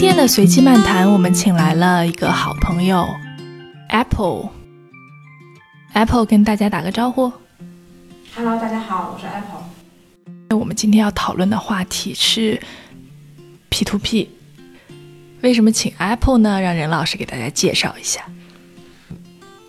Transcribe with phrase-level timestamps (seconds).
[0.00, 3.06] 天的随机漫谈，我们请来了一个好朋友
[3.90, 4.48] ，Apple。
[5.92, 7.30] Apple 跟大家打个招呼。
[8.34, 9.62] Hello，大家好，我是 Apple。
[10.48, 12.58] 那我们今天要讨论的话题是
[13.68, 14.30] P to P。
[15.42, 16.58] 为什么请 Apple 呢？
[16.58, 18.22] 让任老师给大家介绍一下。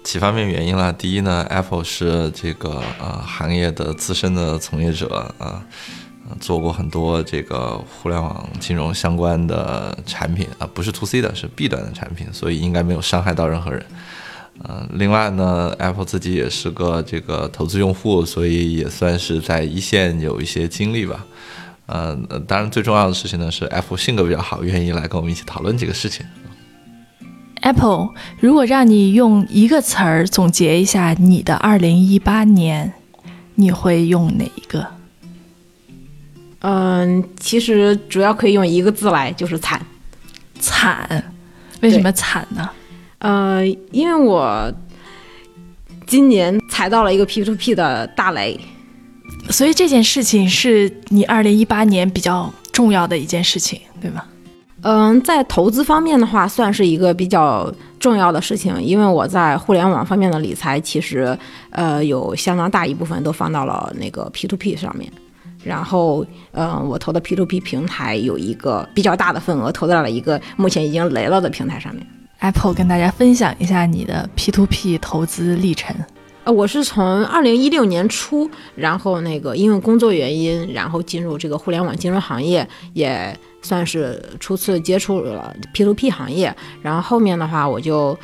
[0.01, 0.93] 几方面原因啦。
[0.93, 5.63] 第一呢，Apple 是这个呃行业的资深的从业者啊、呃，
[6.39, 13.85] 做过很多这个互联网金融相关的产品啊、不是 To C 的，是 B 端的产品，所以应该没有伤害到任何人。
[14.63, 21.25] 呃，另外呢，Apple 自己也是个这个投资用户，所以也算是在一线有一些经历吧。
[21.87, 22.15] 呃，
[22.47, 26.25] 当然最重要的事情呢是 Apple 性格比较好，愿意来跟我们一起讨论这个事情。
[27.61, 32.93] Apple，如果让你用一个词儿总结一下你的二零一八年，
[33.55, 34.85] 你会用哪一个？
[36.61, 39.79] 嗯，其实主要可以用一个字来，就是惨。
[40.59, 41.23] 惨。
[41.81, 42.69] 为什么惨呢？
[43.19, 44.71] 呃，因为我
[46.05, 48.59] 今年踩到了一个 P to P 的大雷。
[49.49, 54.23] 所以这件事情是你二零一八年比较重要的一件事情，对吗？
[54.83, 61.37] 嗯，在投资方面的话，算是一个比较重要的事情，因为我在互联网方面的理财，其实
[61.71, 65.11] 呃有相当大一部分都放到了那个 P to P 上面。
[65.63, 72.05] 然后，嗯，我投的 P to P 平台有一个比较大的份额投在了一个目前已经雷了的平台上面。
[72.39, 75.95] Apple 跟大家分享一下你的 P to P 投资历程。
[76.43, 86.51] 呃，我是从二零一六年初，然后那个因为工作原因，然后进入这个互联网金融行业，也算是初次接触了 P to P 行业。
[86.81, 88.17] 然后后面的话，我就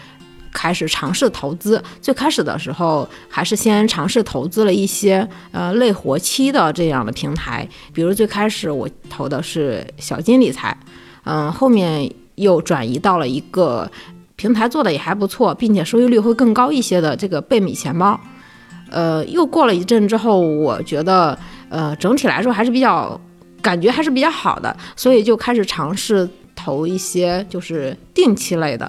[0.59, 1.81] 开始尝试投资。
[2.02, 10.75] 最开始的时候，还是先尝试投资了一些呃类活期的这样的平台，比如最开始我投的是小金理财，
[11.25, 13.88] 嗯，后面又转移到了一个。
[14.39, 18.19] 平台做的也还不错，并且收益率会更高一些的这个贝米钱包，
[18.91, 21.35] 呃，又过了一阵之后，我觉得
[21.69, 23.19] 呃整体来说还是比较
[23.63, 28.85] 感觉还是比较好的，所以就开始尝试投一些就是定期类的。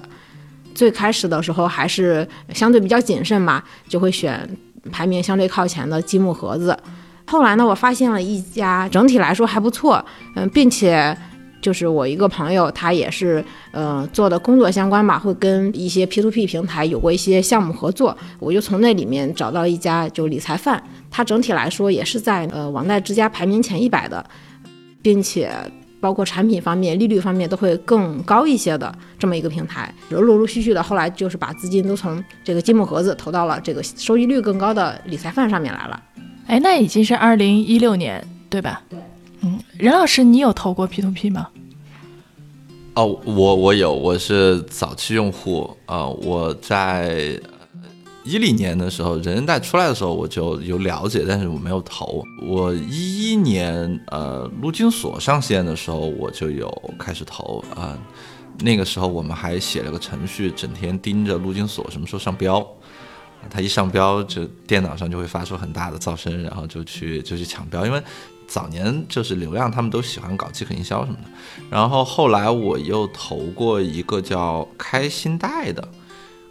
[0.73, 4.49] 最开始的时候还是相对比较谨慎嘛，就会选
[4.91, 6.77] 排名相对靠前的积木盒子。
[7.25, 10.03] 后来呢，我发现了一家整体来说还不错，
[10.35, 11.17] 嗯，并且。
[11.61, 20.81] 就是我一个朋友，他也是呃做的工作相关吧，会跟一些 P to P 平台有过一些项目合作，我就从那里面找到一家就理财范，
[21.11, 24.25] 它整体来说也是在呃网贷之家排名前一百的，
[25.01, 25.51] 并且
[25.99, 29.93] 包括产品方面、利率方面都会更高一些的这么一个平台。
[30.09, 36.01] 陆陆续续的，后来就是把资金都从这个积木盒子投到了这个收益率更高的理财范上面来了。
[36.47, 38.81] 哎，那已经是二零一六年对吧？
[38.89, 38.99] 对。
[39.41, 41.47] 嗯，任老师，你有投过 P to P 吗？
[42.95, 47.39] 哦，我我有，我是早期用户啊、呃，我在
[48.29, 52.23] 一零年的时候，人人贷出来的时候我就有了解，但是我没有投。
[52.43, 57.97] 我一一年呃陆金所上线的时候，我就有开始投啊、
[58.59, 62.65] 那个时候我们还写了个程序，整天盯着陆金所什么时候上标。
[63.49, 68.03] 它一上标，就电脑上就会发出很大的噪声，然后就去就去抢标，因为
[68.45, 71.31] 早年就是流量，他们都喜欢搞饥渴营销什么的。
[71.69, 75.87] 然后后来我又投过一个叫开心贷的，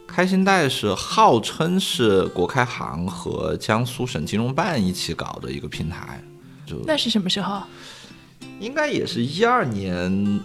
[0.09, 6.21] 开心贷是号称是国开行和江苏省金融办一起搞的一个平台，
[6.67, 7.63] 就那是什么时候？
[8.59, 10.41] 应该也是一二年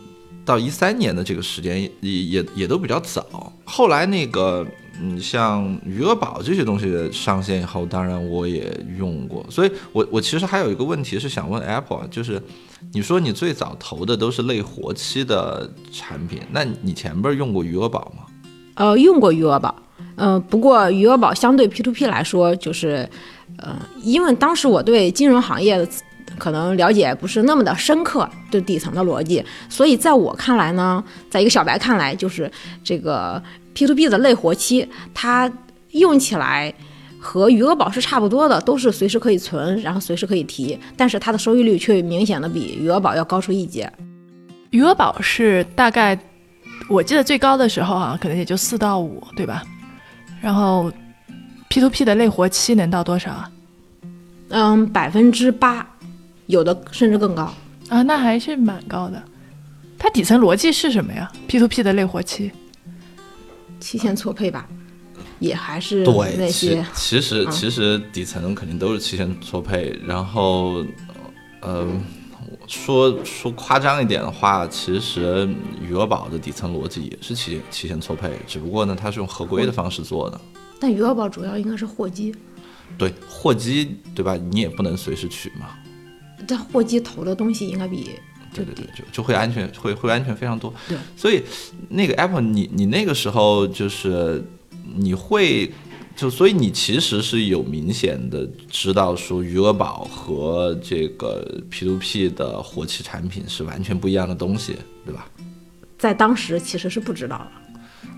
[0.45, 3.51] 到一三年的这个时间，也也也都比较早。
[3.63, 4.63] 后来那个。
[5.01, 12.39] 嗯，像余额宝这些东西上线以后，当然我也用过，所以我我其实还有一个问题是想问 Apple，就是
[12.91, 18.25] 你说你最早投的都是类活期的产品，那你前边用过余额宝吗？
[18.75, 19.75] 呃，用过余额宝，
[20.15, 23.07] 嗯、不过余额宝相对 P to P 来说，就是
[23.57, 25.87] 呃，因为当时我对金融行业的
[26.37, 32.51] 可能了解不是那么的深刻，对底层的逻辑，所以在我看来呢，在一个小白看来，就是
[32.83, 33.41] 这个。
[33.75, 35.51] P to P 的类活期，它
[35.93, 36.71] 用起来
[37.19, 43.91] 和余额宝是差不多的，都是随时可以存，然后随时可以提，但是它的收益率却明显的比余额宝要高出一截。
[44.69, 46.15] 余额宝是大概
[46.89, 49.63] 我记得最高的时候啊，可能也就四到五，对吧？
[50.41, 50.91] 然后
[51.69, 53.51] P to P 的类活期能到多少啊？
[54.49, 55.87] 嗯，百分之八，
[56.47, 57.53] 有的甚至更高
[57.89, 59.21] 啊，那还是蛮高的。
[59.97, 62.51] 它底层逻辑是什么呀？P to P 的类活期？
[63.79, 64.67] 期限错配吧，
[65.39, 66.85] 也还是对那些。
[66.93, 70.85] 其实嗯其实底层肯定都是期限错配，然后
[71.61, 71.87] 呃，
[72.79, 75.47] 说说夸张一点的话，其实
[75.81, 80.41] 余额宝的底层逻辑也是期期限错配，只不过呢，它是用合规的方式做的。
[80.79, 82.33] 但余额宝主要应该是货基，
[82.97, 84.35] 对，货基对吧？
[84.35, 85.69] 你也不能随时取嘛。
[86.47, 88.09] 但货基投的东西应该比
[88.53, 90.73] 对对对，就就会安全，会会安全非常多。
[90.87, 91.43] 对，所以
[91.89, 94.43] 那个 Apple，你你那个时候就是
[94.95, 95.71] 你会。
[96.15, 104.75] 就所以你其实是有明显的知道说余额宝和这个 P to P 的活期产品是完全不一样的东西，
[105.05, 105.27] 对吧？
[105.97, 107.51] 在当时其实是不知道的。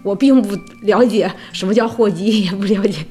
[0.03, 3.05] 我并不了解什么叫货基，也不了解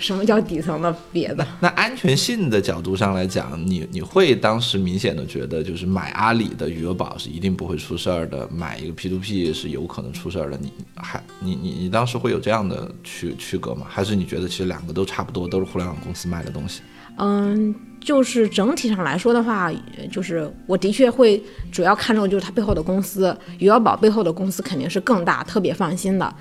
[0.00, 1.46] 什么叫底层的别的。
[1.60, 10.58] 那安全性的角度上来讲，你你会当时明显的觉得，就是买阿里的余额宝是一定不会出事儿的，买一个 P to P 是有可能出事儿的。
[10.60, 13.86] 你还你你你当时会有这样的区区隔吗？
[13.88, 16.80] 还是你觉得其实两个都差不多，都是互联网公司卖的东西？
[17.16, 19.70] 嗯，就是整体上来说的话，
[20.10, 26.34] 就是我的确会主要看重就是它背后的公司，余额宝背后的公司肯定是更大，特别放心的。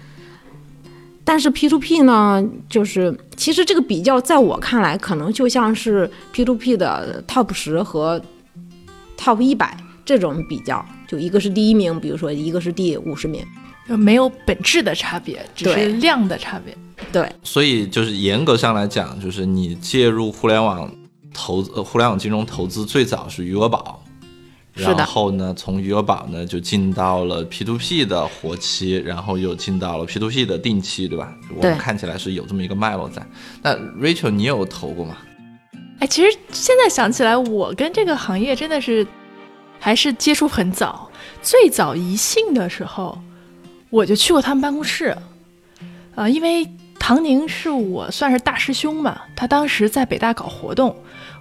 [1.30, 8.20] 但是 P to P 呢，就是其实这个比较在我看来，可能就像是 P to P 的 Top 十和
[9.16, 13.46] Top 一百这种比较，就一个是第一名，比如说一个是第五十名，
[13.88, 16.76] 就没有本质的差别，只是量的差别。
[17.12, 20.92] 对，所以就是严格上来讲，就是你介入互联网
[21.32, 24.04] 投资、呃互联网金融投资最早是余额宝，
[24.82, 31.34] 然后呢，从余额宝呢就进到了 P to P 的活期，然后又进到了 P to P 的定期，对吧？
[31.56, 33.26] 我们看起来是有这么一个脉络在。
[33.62, 35.18] 那 Rachel，你有投过吗？
[36.00, 39.06] 哎，其实现在想起来，我跟这个行业真的是
[39.80, 41.10] 还是接触很早。
[41.42, 43.20] 最早宜信的时候，
[43.90, 45.18] 我就去过他们办公室，
[46.16, 46.68] 啊、因为
[46.98, 50.96] 唐宁是我算是大师兄嘛，他当时在北大搞活动，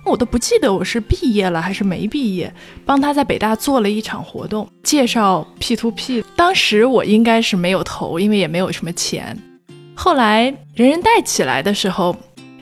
[0.05, 2.53] 我都不记得我是毕业了还是没毕业，
[2.85, 6.25] 帮他在北大做了一场活动，介绍 P to P。
[6.35, 9.37] 当时我应该是没有投，因为也没有什么钱。
[9.95, 12.17] 后来人人贷起来的时候，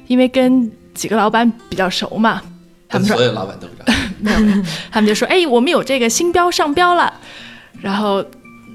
[0.06, 2.42] 因为跟几个老板比较熟嘛，
[2.88, 3.94] 他们说所有老板都知道。
[4.18, 7.12] 没有，没有他们就说：“哎，我们有这个新标上标了，
[7.82, 8.24] 然后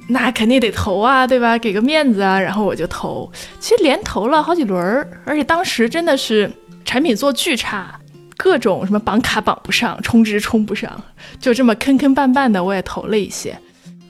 [0.07, 1.57] 那肯定得投啊，对吧？
[1.57, 3.29] 给个面子啊。”然后我就投，
[3.59, 6.49] 其实连投了好几轮儿，而且当时真的是
[6.85, 7.99] 产品做巨差，
[8.43, 10.99] 各种什么绑卡绑不上，充值充不上，
[11.39, 13.55] 就这么坑坑绊绊的，我也投了一些，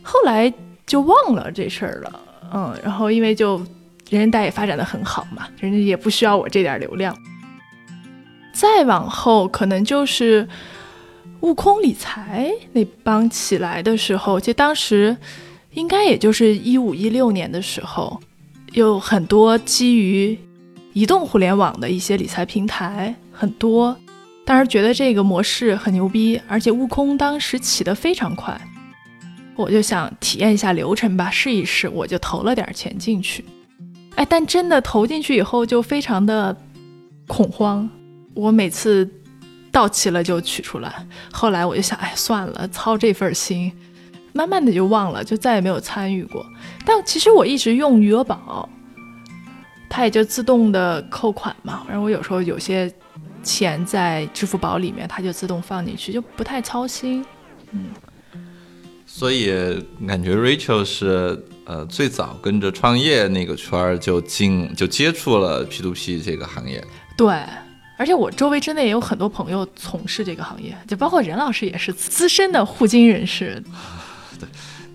[0.01, 0.51] 后来
[0.87, 2.19] 就忘了这事儿了。
[2.53, 3.57] 嗯，然后因为就
[4.09, 7.13] 人人贷也发展的很好嘛，人家也不需要我这点流量。
[8.53, 10.47] 再往后，可能就是
[11.41, 15.17] 悟空理财那帮起来的时候，就当时
[15.73, 18.17] 应该也就是一五一六年的时候，
[18.71, 20.39] 有很多基于
[20.93, 23.93] 移动互联网的一些理财平台，很多。
[24.45, 28.59] 当时觉得这个模式很牛逼，而且悟空当时起得非常快，
[29.55, 33.45] 我就想体验一下流程吧，试一试，我就投了点钱进去。
[34.15, 36.55] 哎，但真的投进去以后就非常的
[37.27, 37.89] 恐慌，
[38.33, 39.09] 我每次
[39.71, 41.07] 到期了就取出来。
[41.31, 43.71] 后来我就想，哎，算了，操这份心，
[44.33, 46.45] 慢慢的就忘了，就再也没有参与过。
[46.85, 48.67] 但其实我一直用余额宝，
[49.89, 51.85] 它也就自动的扣款嘛。
[51.87, 52.91] 然后我有时候有些
[53.43, 57.25] 钱在支付宝里面，它就自动放进去，就不太操心。
[57.71, 57.85] 嗯
[59.13, 59.51] 所以
[60.07, 66.81] 感觉 Rachel 是呃最早跟着创业那个圈儿就进就接触了 P to P 这个行业。
[67.17, 67.35] 对，
[67.97, 73.61] 而且我周围真的也有很多朋友从事这个行业，就包括任老师也是资深的互金人士。
[74.39, 74.47] 对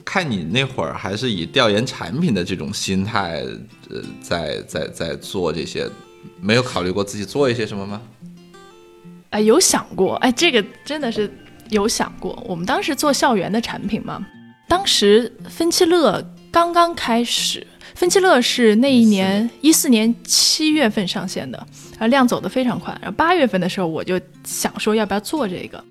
[0.03, 3.45] 看你那会儿还是以调研产品的这种心态，
[3.91, 5.87] 呃，在在在做这些，
[6.41, 8.01] 没有考虑过自己做一些什么吗？
[9.37, 11.31] 哎，有想过，哎，这个真的是
[11.69, 12.43] 有想过。
[12.49, 14.27] 我们当时做校园的产品嘛，
[14.67, 21.59] 当时分期乐刚刚开始，分期乐是那一年一四年七月份上线的，
[21.91, 22.97] 然后量走的非常快。
[23.03, 25.85] 然后八月份的时候，我就想说要不要做这个，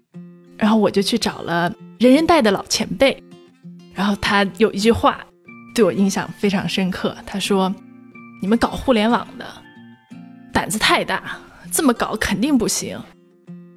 [0.57, 3.15] 然后我就去找了人人贷的老前辈，
[3.93, 5.23] 然后他有一句话
[5.75, 7.71] 对我印象非常深刻，他说
[8.41, 9.45] ：“你们搞互联网的
[10.51, 11.37] 胆子太大，
[11.71, 12.99] 这么搞肯定不行。”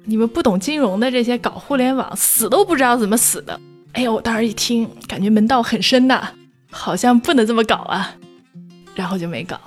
[0.09, 3.61] 你们不懂金融的这些搞互联网，死都不知道怎么死的。
[3.91, 6.27] 哎呦，我当时一听，感觉门道很深呐，
[6.71, 8.15] 好像不能这么搞啊，
[8.95, 9.59] 然后就没搞。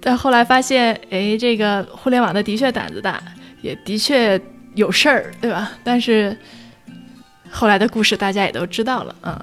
[0.00, 3.22] 但后来发现，哎，这个互联网的的确胆子大，
[3.60, 4.40] 也的确
[4.74, 5.72] 有事儿，对吧？
[5.84, 6.34] 但是
[7.50, 9.38] 后来的故事大家也都知道了，嗯，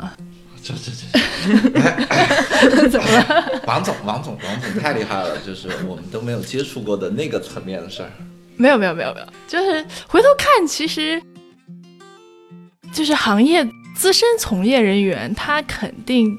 [0.63, 0.91] 这这
[2.73, 3.61] 这，怎么了？
[3.67, 8.09] 王总，王总，王总太厉害了，就是我们都没有接触过的那个层面的事儿。
[8.57, 11.21] 没有没有没有没有，就是回头看，其实
[12.93, 16.37] 就是行业资深从业人员，他肯定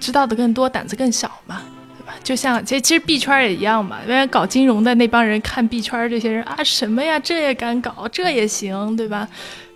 [0.00, 1.62] 知道的更多，胆子更小嘛，
[1.98, 2.14] 对吧？
[2.24, 9.28] 就像其实其实币圈也一样嘛，原来搞金融的那帮人看币圈这些人啊，什么呀，这也敢搞，这也行，对吧？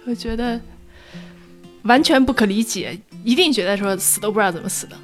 [0.04, 0.60] 我觉得
[1.82, 4.96] 完全不可理解，一定觉得说死都不知道怎么死的。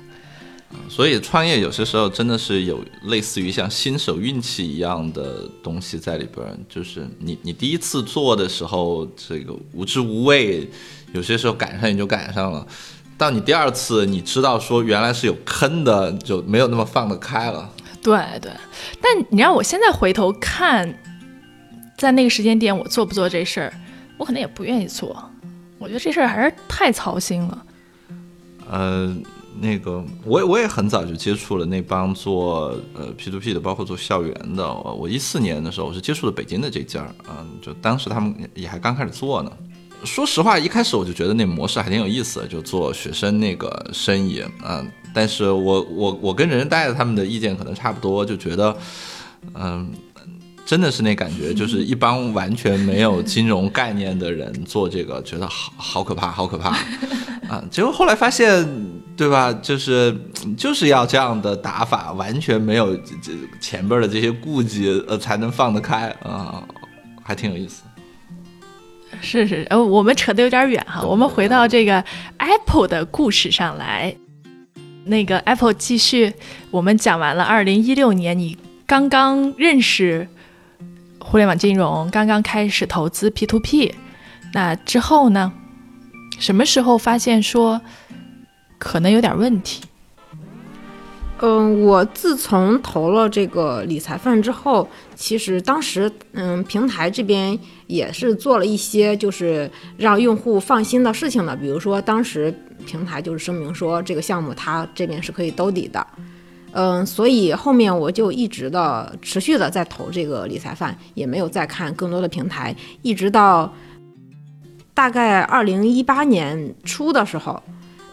[0.88, 10.68] 所以创业有些时候真的是有类似于像新手运气一样的东西在里边儿，就是你你第一次做的时候，这个无知无畏，
[11.12, 12.66] 有些时候赶上也就赶上了，
[13.16, 17.70] 到你第二次你知道说原来是有坑的，就没有那么放得开了。
[18.02, 18.50] 对对，
[19.00, 20.98] 但你让我现在回头看，
[21.96, 23.72] 在那个时间点我做不做这事儿，
[24.18, 25.30] 我可能也不愿意做。
[25.78, 27.66] 我觉得这事儿还是太操心了。
[28.70, 29.14] 呃，
[29.60, 34.66] 那个我也我也很早就接触了那帮做呃 P to P 的，包括做校园的。
[34.66, 39.52] 我我一四年的时候我是接触了北京的这家，嗯，就当时他们也还刚开始做呢。
[40.04, 48.76] 说实话，一开始我就觉得那模式还挺有意思的，就做学生那个生意，嗯，但是我我我跟人人带他们的意见可能差不多，就觉得，
[49.54, 49.90] 嗯。
[50.64, 56.70] 真的是那感觉，就是一帮完全没有金融概念的人做这个，觉得好好可怕，好可怕
[57.50, 57.62] 啊！
[57.70, 58.66] 结果后来发现，
[59.16, 59.52] 对吧？
[59.60, 60.16] 就是
[60.56, 66.62] 就是要这样的打法，完全没有这前边的这些顾忌，呃，才能放得开啊，
[67.22, 67.82] 还挺有意思。
[69.20, 72.02] 是是，呃，我们扯得有点远哈，我们回到这个
[72.38, 74.14] Apple 的故事上来。
[75.04, 76.32] 那个 Apple 继续，
[76.70, 80.28] 我们讲完了二零一六年，你刚刚认识。
[81.32, 83.94] 互联网金融刚刚开始投资 P to P，
[84.52, 85.50] 那之后呢？
[86.38, 87.80] 什么时候发现说
[88.78, 89.82] 可能有点问题？
[91.38, 106.06] 嗯，我自从投了这个理财范之后，其实当时嗯，平台这边也是做了一些就是让用户放心的事情的，比如说当时平台就是声明说这个项目它这边是可以兜底的。
[106.72, 113.70] 嗯，所以后面我就一直的持续的在投这个理财范，也没有再看更多的平台，一直到
[114.94, 117.62] 大概二零一八年初的时候，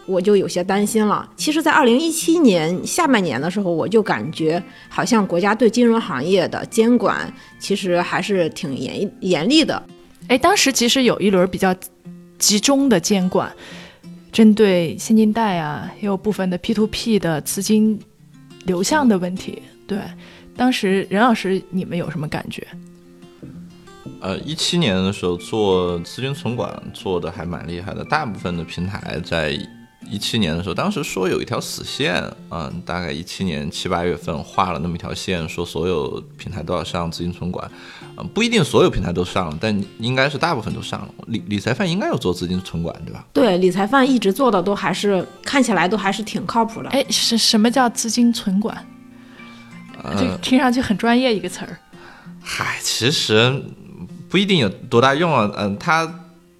[0.06, 1.26] 我就有些担心了。
[1.36, 9.82] 其实，在二零一七年下半年的时候，我就感觉好像国家对金融行业的监管其实还是挺严严厉的。
[10.28, 11.74] 哎，当时其实有一轮比较
[12.38, 13.50] 集中的监管，
[14.30, 17.98] 针对现金贷啊，也有部分的 P to P 的资金。
[18.66, 19.98] 流向的问题，对，
[20.56, 22.66] 当时任老师你们有什么感觉？
[24.20, 29.58] 呃，一七年的时候做资金存管做的还蛮厉害的，大部分的平台在
[30.10, 37.70] 一七年的时候，当时说有一条死线，嗯，大概一七年七八月份画了那么一条线，说所有平台都要上资金存管，
[38.20, 41.08] 嗯，不一定所有平台都上了，但应该是大部分都上了。
[41.28, 43.24] 理理财范应该有做资金存管，对吧？
[43.32, 46.90] 对，理财范一直做的都还是看起来都还是挺靠谱的。
[46.90, 48.86] 哎，什什么叫资金存管？
[50.18, 51.78] 这听上去很专业一个词儿。
[52.42, 53.62] 嗨，其实。
[54.30, 56.08] 不一定有多大用啊，嗯，它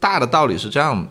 [0.01, 1.07] 大的道理是这样，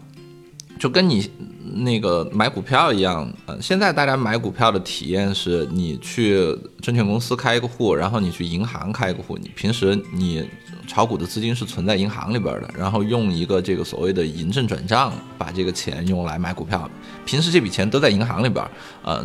[0.79, 1.29] 就跟你
[1.75, 10.47] 那个买股票一样，呃，现在大家买股票的体验是你去证券公司开一个户，然后你去银行开一个户，你平时你
[10.87, 16.89] 炒股的资金是存在银行里边的，然后用一个这个所谓的银证转账把这个钱用来买股票，
[17.25, 18.65] 平时这笔钱都在银行里边，
[19.03, 19.23] 呃，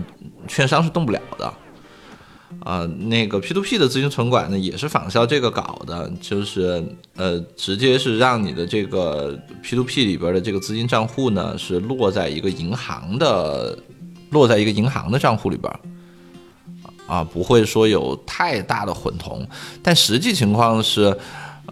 [0.48, 1.54] 券商是动不了的。
[2.60, 6.84] 啊，那个 P to P 的资金存管呢，也是仿效这个搞的，就是
[7.16, 13.76] 呃，直接是让你的这个 P to P 里边的这个资金账户呢，是落在一个银行的，
[14.30, 15.72] 落在一个银行的账户里边，
[17.06, 19.46] 啊，不会说有太大的混同。
[19.82, 21.16] 但实际情况是，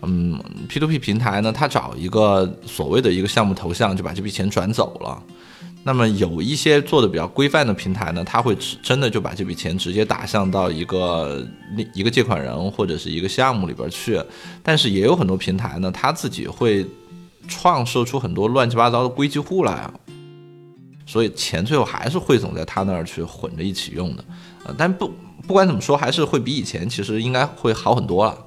[0.03, 0.39] 嗯
[0.69, 5.23] ，P to P 平台呢，它找一个所谓的一个项目头像，就把这笔钱转走了。
[5.85, 11.45] 那么有一些做的比较规范的平台呢，他会真的就把这笔钱直接打向到一个
[11.93, 14.23] 一个借款人或者是一个项目里边去，
[14.63, 16.87] 但是也有很多平台呢，他自己会
[17.49, 19.73] 创设出很多乱七八糟的归集户来。
[19.73, 19.93] 啊，
[21.05, 24.25] 所以钱最后还是汇总在他那儿去混着一起用的，
[24.65, 25.11] 呃，但不
[25.49, 28.39] 不管怎么说，还是会比以前其实应该会好很多了。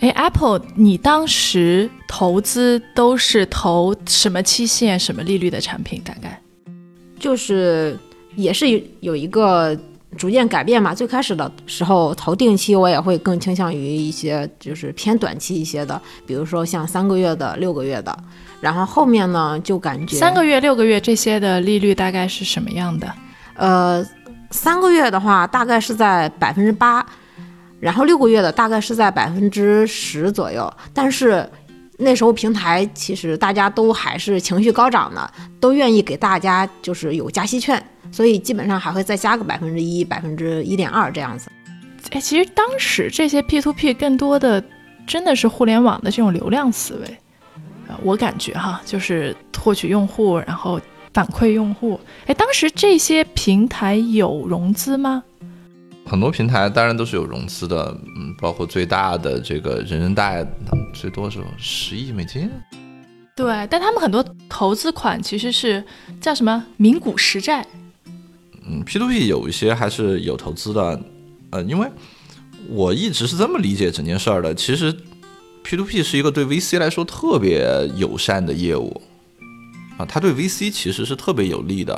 [0.00, 6.00] 哎，Apple，你当时投资都是投什么期限、什么利率的产品？
[6.02, 6.40] 大概
[7.18, 7.98] 就是
[8.34, 9.78] 也是有有一个
[10.16, 10.94] 逐渐改变嘛。
[10.94, 18.18] 最开始的时候投定期，我也会更倾向于一些就是偏短期一些的，比如说像三个月的、六个月的。
[18.62, 23.14] 然后后面呢，就感觉三个月、六个月这些的利率大概是什么样的？
[23.54, 24.02] 呃，
[24.50, 27.04] 三个月的话，大概是在百分之八。
[27.80, 31.48] 然后六个月的大概是在百分之十左右，但是
[31.96, 37.82] 那时候平台其实大家都还是情绪高涨的，都愿意给大家就是有加息券，
[38.12, 41.50] 所以基本上还会再加个百分之一、百分之一点二这样子。
[42.12, 44.62] 哎，其实当时这些 P to P 更多的
[45.06, 47.18] 真的是互联网的这种流量思维，
[47.88, 50.80] 呃，我感觉哈，就是获取用户，然后
[51.12, 52.00] 反馈用户。
[52.26, 55.22] 哎，当时这些平台有融资吗？
[56.10, 60.44] 很多平台当然都是有融资的，嗯，包括最大的这个人人贷，
[60.92, 62.50] 最多是十亿美金。
[63.36, 65.84] 对，但他们很多投资款其实是
[66.20, 67.64] 叫什么名股实债。
[68.66, 71.00] 嗯，P to P 有一些还是有投资的，
[71.50, 71.88] 呃，因为
[72.68, 74.52] 我一直是这么理解整件事儿的。
[74.52, 74.92] 其实
[75.62, 77.64] P to P 是一个对 VC 来说特别
[77.94, 79.00] 友善的业务
[79.96, 81.94] 啊，它对 VC 其实是特别有利的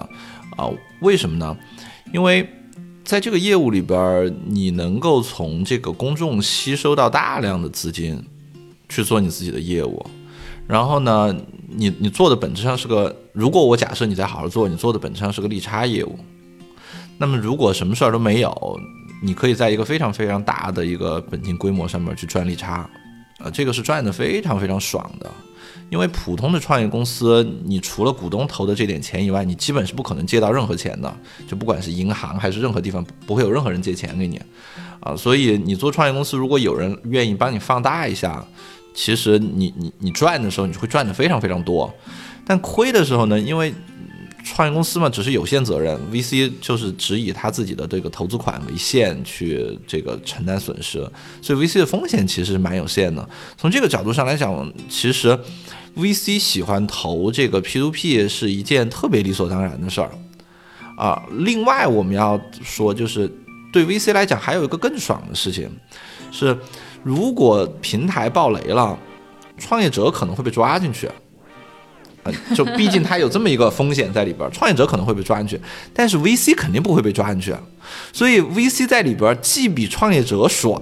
[0.58, 0.68] 啊。
[1.00, 1.56] 为什么呢？
[2.12, 2.46] 因为
[3.04, 8.22] 在这个业务里边，你能够从这个公众吸收到大量的资金
[8.88, 10.04] 去做你自己的业务，
[10.66, 11.34] 然后呢，
[11.68, 16.18] 你你做的本质上是个，如果我假设你在好好做，你做的本质上是个利差业务。
[17.18, 18.80] 那么如果什么事儿都没有，
[19.22, 22.88] 你可以在一个非常非常大的一个本金规模上面去赚利差，
[23.38, 25.30] 啊，这个是赚的非常非常爽的。
[25.90, 31.14] 因为普通的创业公司，你除了股东投的这点钱以外，你基本是不可能借到任何钱的。
[31.46, 34.40] 就不管是银行还是任何地方，不会有任何人借钱给你，
[35.00, 38.44] 啊，所以你做创业公司，如果有人愿意帮你放大一下，
[38.94, 41.92] 其实你你你赚的时候，你会赚的非常非常多。
[42.44, 43.72] 但亏的时候呢，因为
[44.44, 50.98] 创业公司嘛，只是有限责任，VC 就是只以他自己的这个投资款为限去这个承担损失，
[51.40, 53.28] 所以 VC 的风险其实蛮有限的。
[53.56, 55.38] 从这个角度上来讲，其实。
[55.94, 60.10] VC 喜欢投这个 P2P 是一件特别理所当然的事儿
[60.96, 61.22] 啊。
[61.32, 63.30] 另外，我们要说，就是
[63.70, 65.70] 对 VC 来讲，还有一个更爽的事情
[66.30, 66.56] 是，
[67.02, 68.98] 如果平台爆雷了，
[69.58, 71.06] 创业者可能会被抓进去
[72.54, 75.60] 就毕竟它有这么一个风险在里边，创业者可能会被抓进去，
[75.92, 77.54] 但是 VC 肯定不会被抓进去。
[78.12, 80.80] 所以 VC 在里边既比创业者爽。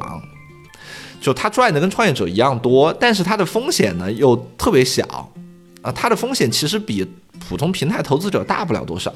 [1.21, 5.05] 就他赚的跟创业者一样多，但是他的风险呢又特别小，
[5.83, 7.07] 啊，他的风险其实比
[7.47, 9.13] 普通平台投资者大不了多少，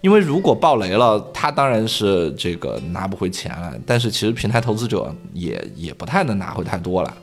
[0.00, 7.16] 因为如果爆雷了，他当然是这个拿不回钱了，但是其实平台投资者也也不太能拿回太多了，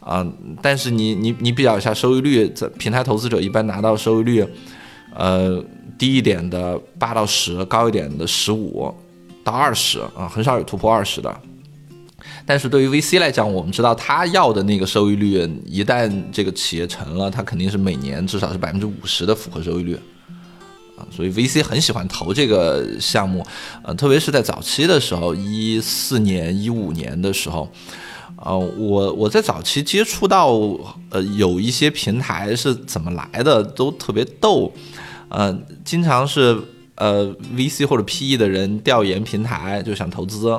[0.00, 0.26] 啊，
[0.60, 4.44] 但是你你你比较一下收益率，在平台投资者一般拿到收益率，
[5.14, 5.62] 呃，
[5.98, 8.92] 低一点的八到十，高一点的十五
[9.44, 11.40] 到二十，啊，很少有突破二十的。
[12.46, 19.94] 但是对于 VC 来讲，我们知道他要的那个收益率，一旦这个企业成了，他肯定是每年至少是百分之五十的复合收益率，
[20.96, 23.46] 啊，所以 VC 很喜欢投这个项目，
[23.82, 27.70] 呃，特别是在早期的时候，一四年、一五年的时候，
[28.42, 30.48] 呃，我我在早期接触到，
[31.10, 34.72] 呃，有一些平台是怎么来的，都特别逗，
[35.28, 36.58] 呃，经常是。
[36.96, 40.54] 呃，VC 或者 PE 的人调研平台就想投资，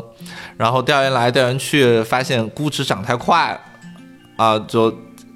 [0.57, 3.55] 然后调研来调研去，发现估值涨太快，
[4.37, 4.91] 啊，就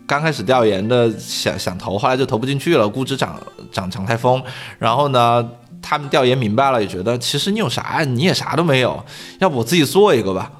[0.08, 3.40] 刚开始调研的想想投，后来就投不进去了，估值涨
[3.72, 4.42] 涨涨太疯。
[4.80, 5.48] 然后呢，
[5.80, 9.06] 他们调研明白了，也觉得其实你有啥，你也啥都没有，
[9.38, 10.52] 要不我自己做一个吧。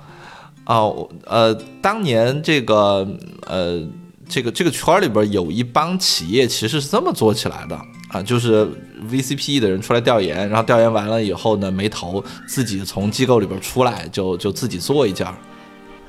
[0.66, 3.08] 哦，呃，当年这个
[3.46, 3.82] 呃
[4.28, 7.80] 这个这个圈里边有一帮企业其实是这么做起来的。
[8.10, 8.66] 啊，就是
[9.10, 15.36] VCPE 的人出来调研，然后调研完了以后呢，没投，自己从机构里边出来，就就自己做一家。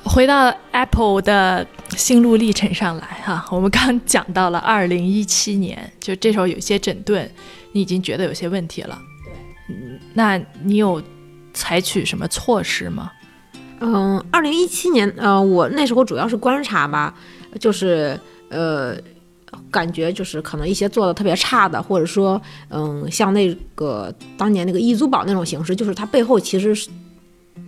[0.05, 1.66] 回到 Apple 的
[1.97, 7.29] 心路历程上来哈，我们刚讲到了二零一七年，就这时候有些整顿，
[7.73, 8.97] 你已经觉得有些问题了。
[9.25, 9.33] 对，
[9.75, 11.03] 嗯，那你有
[11.55, 13.11] 采取什么措施吗？
[13.80, 17.14] 嗯，二零一七年，呃，我那时候主要是观察吧，
[17.60, 18.96] 就是呃。
[19.70, 26.90] 感觉就是可能一些做的特别差的，或者说，嗯，像那个当年那个易租宝那种形式，就是它背后其实是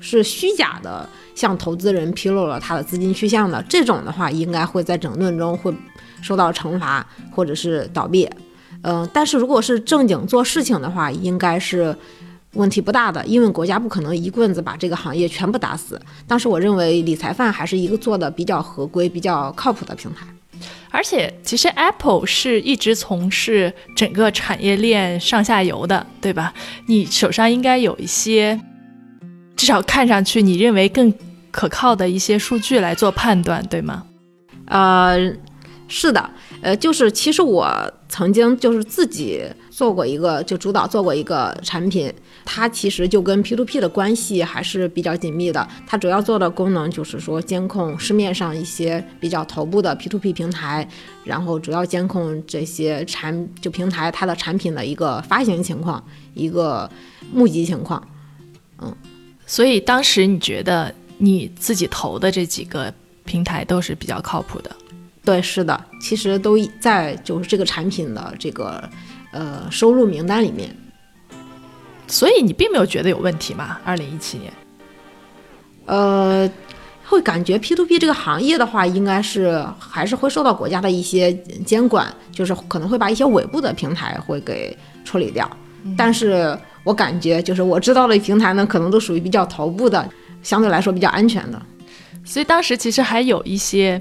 [0.00, 5.72] 是虚假的，向投资人披露了他的资金去向的，这种的话应该会在整顿中会
[6.20, 8.28] 受到惩罚，或者是倒闭。
[8.82, 11.96] 嗯，但是如果是正经做事情的话，应该是
[12.58, 15.98] 问题不大的，因为国家不可能一棍子把这个行业全部打死。
[16.26, 20.26] 当时我认为理财范还是一个做的比较合规、比较靠谱的平台。
[20.90, 26.52] 而且，其实 Apple 是一直从事整个产业链上下游的，对吧？
[26.88, 28.58] 你手上应该有一些，
[29.54, 31.14] 至少看上去你认为更
[31.52, 34.02] 可靠的一些数据来做判断，对吗？
[34.64, 35.16] 呃，
[35.88, 37.66] 是的，呃，就是其实我
[38.10, 42.12] 曾经就是自己做过一个，就主导做过一个产品，
[42.44, 45.66] 它其实就跟 P to P 的关系还是比较紧密的。
[45.86, 50.86] 它主要做的功能就是说监控市面上一些比较头部的 P to P 平台，
[51.24, 56.90] 然后主要监控这些产就平台它的产品的一个发行情况，一个
[57.32, 58.06] 募集情况。
[58.82, 58.94] 嗯
[59.46, 62.92] 所以当时你觉得你自己投的这几个
[63.24, 64.70] 平台都是比较靠谱的。
[65.28, 68.82] 对，是的，其实都在就是这个产品的这个
[69.30, 70.74] 呃收入名单里面。
[72.06, 73.78] 所以你并没有觉得有问题嘛？
[73.84, 74.50] 二零一七年，
[75.84, 76.50] 呃，
[77.04, 81.30] 会感觉 P to P 这个行业的话，应该是还是会受到国家的一些
[81.66, 85.46] 监管，就是可能会把一些尾部的平台会给处理掉。
[85.94, 90.08] 但是我感觉，就是我知道的平台呢，可能都属于比较头部的，
[90.42, 91.60] 相对来说比较安全的。
[92.24, 94.00] 所以当时其实还有一些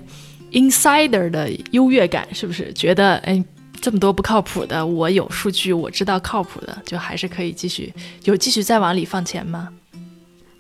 [0.52, 2.72] insider 的优越感，是不是？
[2.74, 3.44] 觉得哎，
[3.82, 9.70] 这么多不靠谱的，我有数据，我知道靠谱的，就还是可以继续有继续再往里放钱吗？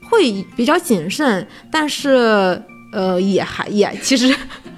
[0.09, 2.61] 会比较谨慎，但是
[2.93, 4.33] 呃，也还也其实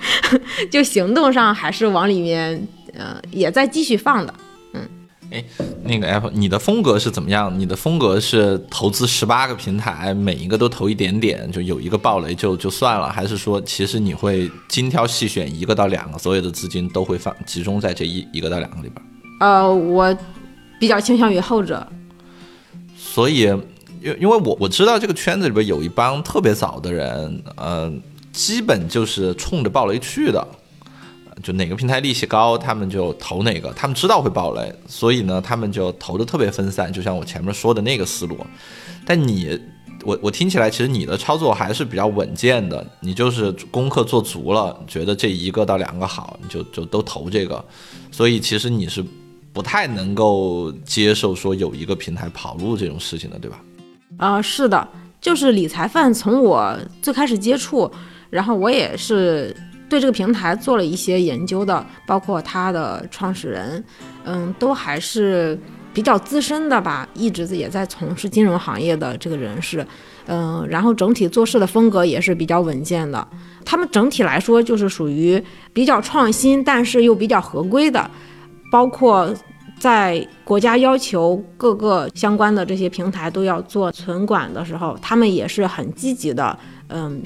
[0.71, 2.67] 就行动上还是往里面
[2.97, 4.33] 呃也在继续放的。
[5.31, 5.43] 哎，
[5.83, 7.59] 那个 Apple，你的风格是怎么样？
[7.59, 18.95] 你的风格是投资十八个平台，每一个都投一点点，就有一个暴雷就就算了，还是说其实你会精挑细选一个到两个，所有的资金都会放集中在这一一个到两个里边？
[19.39, 20.17] 呃，我
[20.79, 21.87] 比较倾向于后者。
[22.97, 23.41] 所以，
[24.01, 30.47] 因因为我我知道这个圈子里边有一帮特别早的人，嗯，基本就是冲着暴雷去的。
[31.41, 33.71] 就哪个平台利息高，他们就投哪个。
[33.73, 36.91] 他们知道会爆雷，所以呢，他们就投的特别分散。
[36.91, 38.37] 就像我前面说的那个思路。
[39.05, 39.59] 但你，
[40.03, 42.85] 我我听起来，其实你的操作还是比较稳健的。
[42.99, 47.63] 你就是功课做足了，觉得这一个到两个好，你就就都投这个。
[48.11, 49.03] 所以其实你是
[49.53, 53.61] 不太能够接受说有一个平台跑路这种事情的，对吧？
[54.17, 54.87] 啊，是的，
[55.21, 57.89] 就是理财范，从我最开始接触，
[58.29, 59.55] 然后我也是。
[59.89, 63.83] 对这个平台做了一些研究的，包括它的创始人，
[64.23, 65.59] 嗯，都还是
[65.93, 69.85] 比较资深的吧，一直也在从事金融行业的这个人士，
[70.27, 73.27] 嗯，然后整体做事的风格也是比较稳健的。
[73.65, 78.09] 他们整体来说就是属于比较创新，但是又比较合规的，
[78.71, 79.33] 包括
[79.79, 87.21] 在国家要求各个相关的这些平台都要做存管的时候，他们也是很积极的，嗯。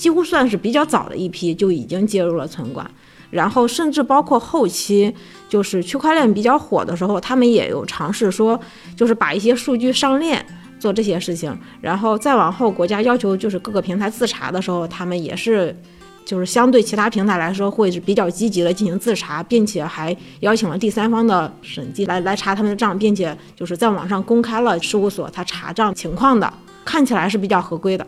[0.00, 2.90] 几乎算是比较早的一批就已经接入了存管，
[3.28, 5.14] 然后甚至包括后期
[5.46, 8.58] 就是区块链比较火的时候，他们也有尝试说，
[8.96, 10.42] 就是把一些数据上链
[10.78, 15.78] 做这些事情，然后再往后国家要求就是各个平台自查的时候，他们也是
[16.24, 26.50] 就是相对其他平台来说会是比较积极的进行自查，并且还邀请了第三方的审计来来查他们的账，并且就是在网上公开了事务所他查账情况的，
[26.86, 28.06] 看起来是比较合规的。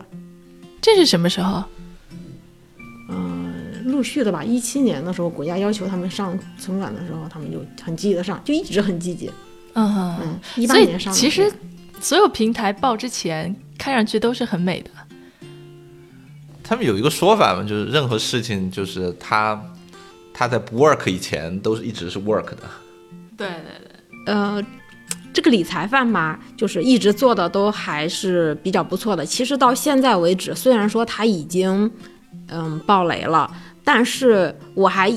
[0.81, 1.63] 这是什么时候？
[3.93, 9.31] 陆续的吧，一七年的时候，国家要求他们上存管的时候，他们就很积极的上，就一直很积极。
[9.75, 11.13] 嗯嗯，一八年上。
[11.13, 11.51] 其实，
[11.99, 14.89] 所有平台报之前，看上去都是很美的。
[16.63, 19.61] 他们有一个说法嘛，就是任何事情，就是他
[20.33, 22.63] 他在不 work 以前，都是一直是 work 的。
[23.37, 24.33] 对对对。
[24.33, 24.63] 呃，
[25.33, 29.25] 这个理财范嘛，就是一直做的都还是比较不错的。
[29.25, 31.91] 其实到现在为止，虽然说它已经，
[32.47, 33.49] 嗯，爆雷了。
[33.83, 35.11] 但是我还，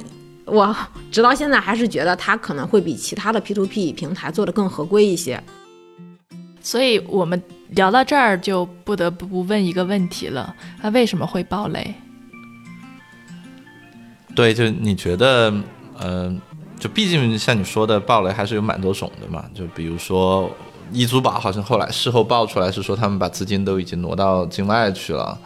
[0.45, 0.75] 我
[1.13, 5.43] 直到现在还是觉得它可能会比其他的 P to P 平台做的更合规一些。
[6.61, 11.95] 所以我们聊到这儿就不得不问一个问题了：它为什么会爆雷？
[14.35, 15.55] 对，就你觉得，
[16.01, 16.41] 嗯，
[16.79, 19.45] 就毕竟像你说的，爆雷还是有蛮多种的嘛。
[19.55, 20.51] 就比如说，
[20.93, 25.39] 易租宝好像后来事后爆出来是说他们把资金都已经挪到境外去了。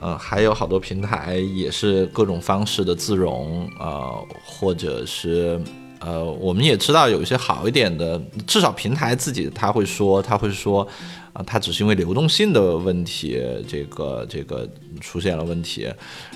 [0.00, 4.12] 呃，还有好多平台也是各种方式的自融，呃，
[4.44, 5.58] 或者是
[6.00, 10.86] 呃，我们也知道有一些好一点的，至少平台自己他会说，他会说，
[11.32, 14.68] 啊，它只是因为流动性的问题，这个这个
[15.00, 15.88] 出现了问题。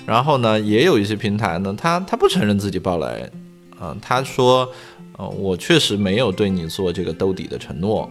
[0.07, 3.29] 然后呢，也有一些平台呢，他他不承认自己爆雷，
[3.79, 4.67] 啊，他说，
[5.17, 8.09] 呃，我确实没有对你做这个兜底的承诺，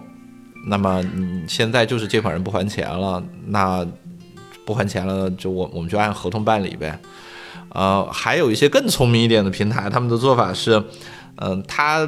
[0.68, 3.86] 那么你现在就是借款人不还钱了，那。
[4.68, 7.00] 不还钱了，就我我们就按合同办理呗。
[7.70, 10.84] 呃，还有一些更聪明一点的平台，他们的做法是，
[11.36, 12.06] 嗯，他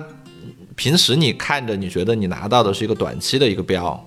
[0.77, 4.07] 平时你看着你觉得你拿到的是一个短期的一个标，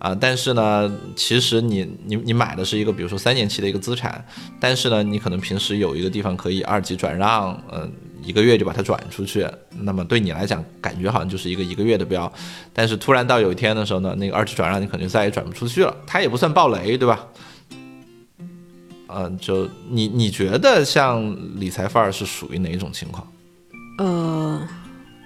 [0.00, 4.24] 啊，但是呢，其实你你你买的是一个比如说三年期的一个资产，
[4.58, 7.92] 但是呢，你可能平时有一个地方可以二级转让，嗯，
[8.26, 12.30] 一个月就把它转出去，那么对你来讲感觉好像就是一个一个月的标，
[12.72, 17.26] 但是突然到有一天的时候呢，那个二次转让你可能再也转不出去了，它也不算暴雷，对吧？
[19.08, 23.24] 嗯，就你你觉得像理财范儿是属于哪一种情况？
[23.98, 24.68] 呃，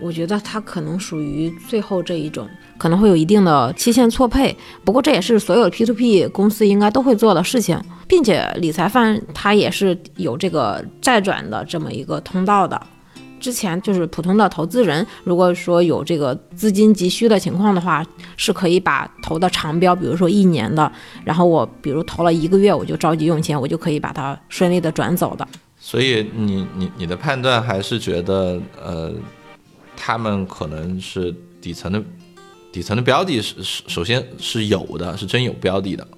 [0.01, 4.57] 我觉得它可能属于最后这一种，可能会有一定的期限错配。
[4.85, 12.81] 不过这也是所有 P to P 公司应该都会做的事情，并且理财范它也是有这个债转的这么一个通道的。
[13.39, 18.05] 之前就是普通的投资人，如果说有这个资金急需的情况的话，
[18.37, 20.93] 是可以把投的长标，比如说一年的，
[21.25, 25.49] 然后我比如投了一个月，我就着急用钱，我就可以把它顺利的转走的。
[25.79, 29.11] 所以你你你的判断还是觉得，呃，
[30.03, 32.03] 他们可能是底层的
[32.73, 36.09] 底层的标的，是是首先是有的，是真有标的的。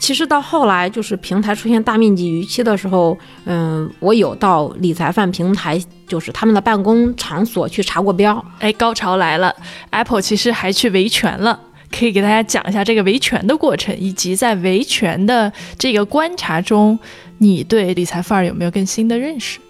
[0.00, 8.42] 其实到后来，就是平台出现大面积逾期的时候，嗯，我有到理财范平台，就是他们的办公场所去查过标。
[8.58, 9.54] 哎，高潮来了
[9.90, 16.98] ，Apple 其实还去维权了，可以给大家讲一下这个维权的过程，以及在维权的这个观察中，
[17.38, 19.60] 你对理财范儿有没有更新的认识？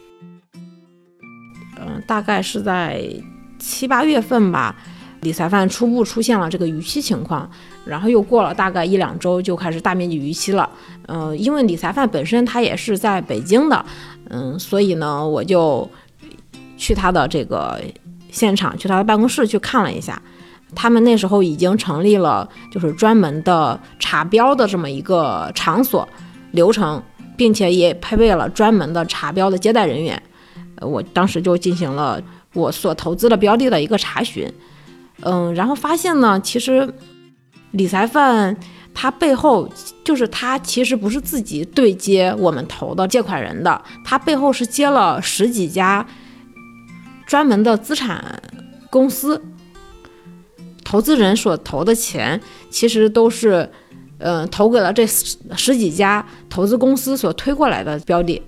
[1.86, 3.04] 嗯，大概是在
[3.58, 4.74] 七八月份吧。
[5.20, 7.50] 理财范初步出现了这个逾期情况，
[7.86, 10.68] 然后又过了大概一两周就开始大面积逾期了。
[11.06, 13.82] 嗯，因为理财范本身他也是在北京的，
[14.28, 15.90] 嗯，所以呢我就
[16.76, 17.80] 去他的这个
[18.30, 20.20] 现场，去他的办公室去看了一下。
[20.74, 26.06] 他们那时候已经成立了就是专门的查标的这么一个场所
[26.50, 27.02] 流程，
[27.34, 30.22] 并且也配备了专门的查标的接待人员。
[30.76, 32.20] 呃，我当时就进行了
[32.52, 34.50] 我所投资的标的的一个查询。
[35.20, 36.92] 嗯，然后发现呢，其实
[37.70, 38.56] 理财范
[38.92, 39.68] 它背后
[40.04, 46.04] 就是它其实不是自己对接我们投的借款人的，它背后是接了十几家
[47.26, 48.42] 专门的资产
[48.90, 49.40] 公司，
[50.84, 53.68] 投资人所投的钱其实都是，
[54.18, 58.42] 嗯，投给了这十几家投资公司所推过来的标的。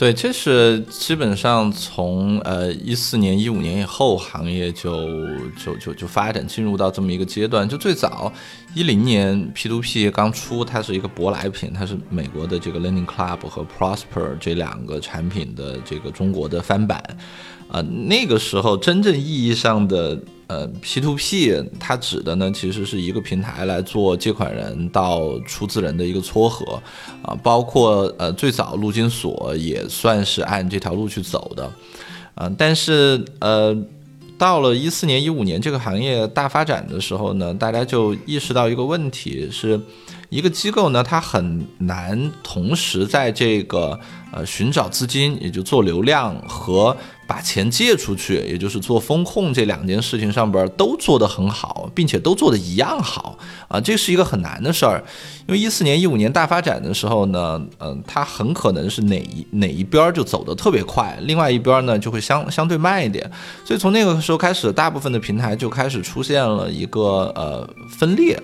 [0.00, 5.06] 对，这是基本上从呃一四年、一五年以后，行业就
[5.62, 7.68] 就就就发展进入到这么一个阶段。
[7.68, 8.32] 就最早
[8.74, 16.98] 一零年 P to P 刚出，它是一个舶来品，它是美国的这个 Lending Club 和 Prosper 这两个产品的这个中国的翻版。
[17.68, 20.18] 啊，那个时候真正意义上的
[20.50, 26.82] 呃 P to P，它指的呢其实是一个平台来做借款人到出资人的一个撮合，
[27.22, 31.70] 啊，包括呃最早陆金所也算是按这条路去走的，
[32.34, 33.76] 啊，但是呃
[34.36, 39.80] 到了一四年一五年这个行业大发展的时候呢，大家就意识到一个问题是。
[40.30, 43.98] 一个机构呢，它很难同时在这个
[44.32, 55.02] 呃寻找资金，也就做流量和把钱借出去，也就是做风控这两件事情上边都做得很好，并且都做得一样好啊，这是一个很难的事儿。
[55.48, 63.28] 因为一四年、一五年大发展的时候呢，嗯，它很可能是哪一哪一边就走得特别快，另外一边呢就会相相对慢一点。
[63.64, 68.40] 所以从那个时候开始，大部分的平台就开始出现了一个呃分裂。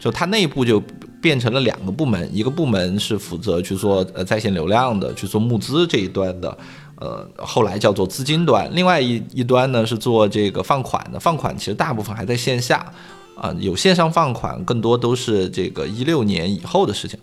[0.00, 0.82] 就它内部就
[1.24, 6.58] 变成了两个部门，一个部门是负责去做呃在线流量的，去做募资这一端的，
[6.96, 12.92] 呃，后来叫做资金端；另外一一端呢是做这个放款的，放款其实大部分还在线下，
[13.36, 17.18] 啊，有线上放款，更多都是这个一六年以后的事情。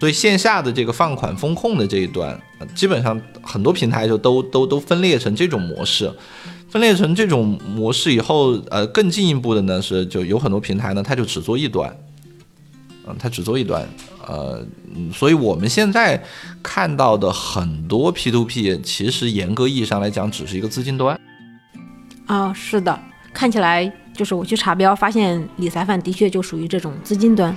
[0.00, 2.40] 所以线下的这个放款风控的这一端，
[2.74, 6.10] 基本上很多平台就都都都分裂成这种模式。
[6.70, 11.94] 分裂成这种模式以后，呃，更进一步的呢是，就有很多平台呢，它就只做一端，
[13.06, 13.86] 嗯，它只做一端，
[14.26, 14.64] 呃，
[15.12, 16.22] 所以我们现在
[16.62, 21.18] 看到的很多 P to P，其实严格意义上来讲，只是一个资金端。
[22.26, 22.98] 啊，是的，
[23.32, 27.54] 看起来就是我去查标，发现理财范的确就属于这种资金端。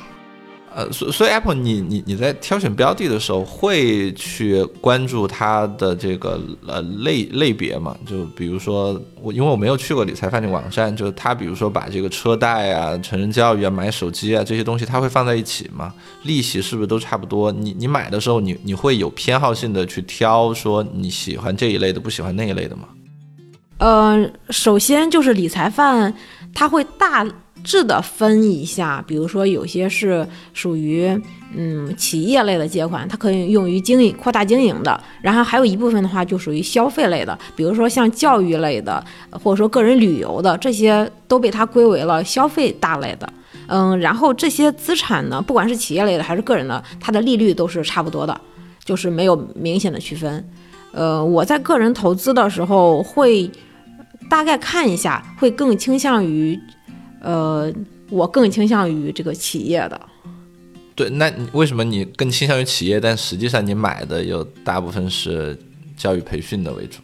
[0.77, 7.97] 呃，所所以 Apple，你你你在挑选标的的时候，会去关注它的这个呃类类别嘛？
[8.05, 15.91] 就比如说我，因为我没有去过理财范的网站，就是它比如说把这个车贷啊、成人教育啊、买手机啊这些东西，它会放在一起吗？
[16.21, 17.51] 利息是不是都差不多？
[17.51, 22.83] 你你买的时候，你你会有偏好性的去挑，说你喜欢这一类的，不喜欢那一类的吗？
[23.79, 26.13] 呃，首先就是理财范，
[26.53, 27.25] 它会大。
[27.67, 31.09] 质的分一下，比如说有些是属于
[31.53, 43.27] 嗯企业类的借款，它可以用于经营扩大经营的，然后还有一部分的话就属于消费类的，比如说像教育类的，或者说个人旅游的，这些都被它归为了消费大类的。
[43.67, 48.39] 嗯，然后这些资产呢，不管是企业类的还是个人的，它的利率都是差不多的，
[48.85, 50.49] 就是没有明显的区分。
[50.93, 53.51] 呃，我在个人投资的时候会
[54.29, 56.57] 大概看一下，会更倾向于，
[57.27, 57.69] 呃，
[58.09, 59.99] 我更倾向于这个企业的。
[60.95, 65.59] 对，那你为什么你更倾向于企业，但实际上你买的有大部分是
[65.97, 66.99] 教育培训的为主？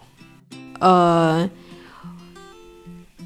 [0.80, 1.50] 呃，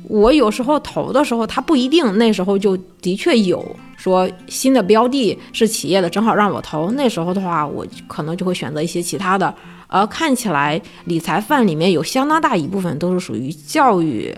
[0.07, 3.63] 我有时候投的时候，它不一定那时候就的确有
[3.95, 6.89] 说新的标的是企业的，正好让我投。
[6.93, 9.53] 那时候的话，我可能就会选择一些其他的。
[9.85, 14.35] 而看起来理财范里面有相当大一部分都是属于教育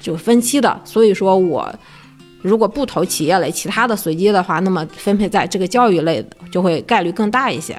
[0.00, 1.70] 就分期的，所以说我
[2.46, 7.76] 如果不投企业类，其他的随机的话，那么分配在这个教育类的就会概率更大一些。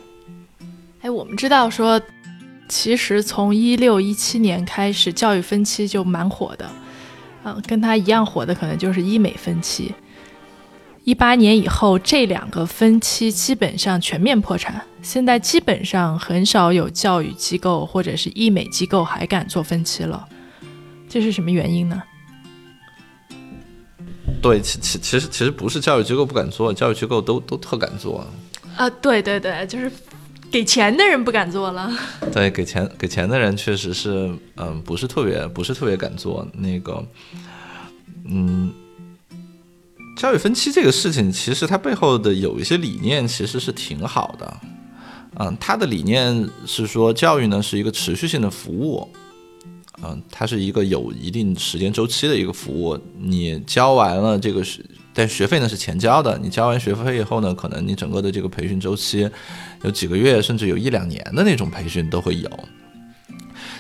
[1.02, 2.02] 哎，我们知道说，
[2.68, 6.70] 其实从一六一七年开始，教育分期就蛮火的。
[7.44, 9.94] 嗯，跟它一样火的可能就是医美分期。
[11.06, 14.82] 一八年以后，这两个分期基本上全面破产。
[15.02, 20.28] 现在基本上很少有教育机构或者是医美机构还敢做分期了，
[21.08, 22.04] 这是什么原因呢？
[24.42, 28.26] 对，其其其实其实不是教育机构不敢做，教育机构都都特敢做。
[28.76, 29.92] 啊，对对对，就是
[30.52, 31.92] 给钱的人不敢做了。
[32.32, 37.04] 对，给钱给钱的人确实是，嗯，不是特别不是特别敢做那个，
[38.26, 38.72] 嗯。
[40.16, 44.58] 教育分期这个事情，其实它背后的有一些理念，其实是挺好的。
[45.38, 49.08] 嗯，它的理念是说，教育呢是一个持续性的服务，
[50.04, 53.00] 嗯，它是一个有一定时间周期的一个服务。
[53.20, 54.82] 你交完了这个学，
[55.14, 56.38] 但学费呢是钱交的。
[56.38, 59.30] 你交完学费以后呢，可能你整个的这个培训周期
[59.84, 62.50] 有几个月，甚至有一两年的那种培训都会有。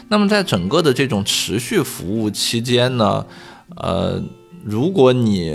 [0.10, 3.26] 那么在整个的这种持续服务期间呢，
[3.76, 4.20] 呃，
[4.64, 5.54] 如果你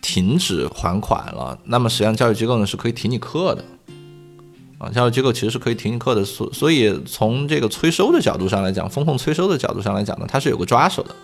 [0.00, 3.64] 停止还款了，那么实际上教育机构呢是可以停你课的，
[4.80, 11.14] 啊，教育机构其实是可以停课的，所所以从这个催收的角度上来讲，风控催收的角度上来讲呢，它是有个抓手的，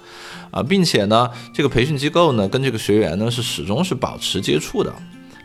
[0.50, 4.92] 啊，并且呢，这个培训机构呢跟这个学员呢是始终是保持接触的。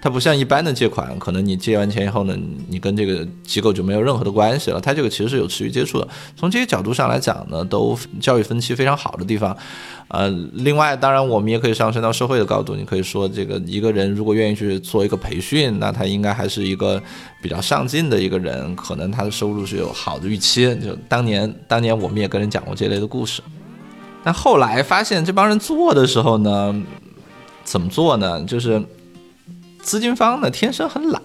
[0.02, 2.36] 它不像一般的借款，可能你借完钱以后呢，
[2.68, 4.82] 你跟这个机构就没有任何的关系了。
[4.82, 6.08] 它这个其实是有持续接触的。
[6.36, 9.56] 从这些角度上来讲呢，都教育分期非常好的地方。
[10.08, 17.00] 呃，另外，当然我们也可以上升到社会的高度，你可以说这个一个人如果愿意去做一个培训，那他应该还是一个
[17.40, 20.76] 比较上进的一个人，可能他的收入是有好的预期。
[20.78, 23.44] 就当年，当年我们也跟人讲过这类的故事。
[24.24, 26.84] 但后来发现这帮人做的时候呢，
[27.64, 28.44] 怎么做呢？
[28.46, 28.84] 就是。
[29.82, 31.22] 资金方呢天生很懒，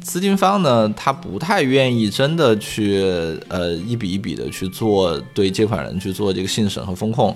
[0.00, 3.02] 资金方呢他不太愿意真的去
[3.48, 7.34] 呃一笔一笔的去做对借款人去做这个信审和风控，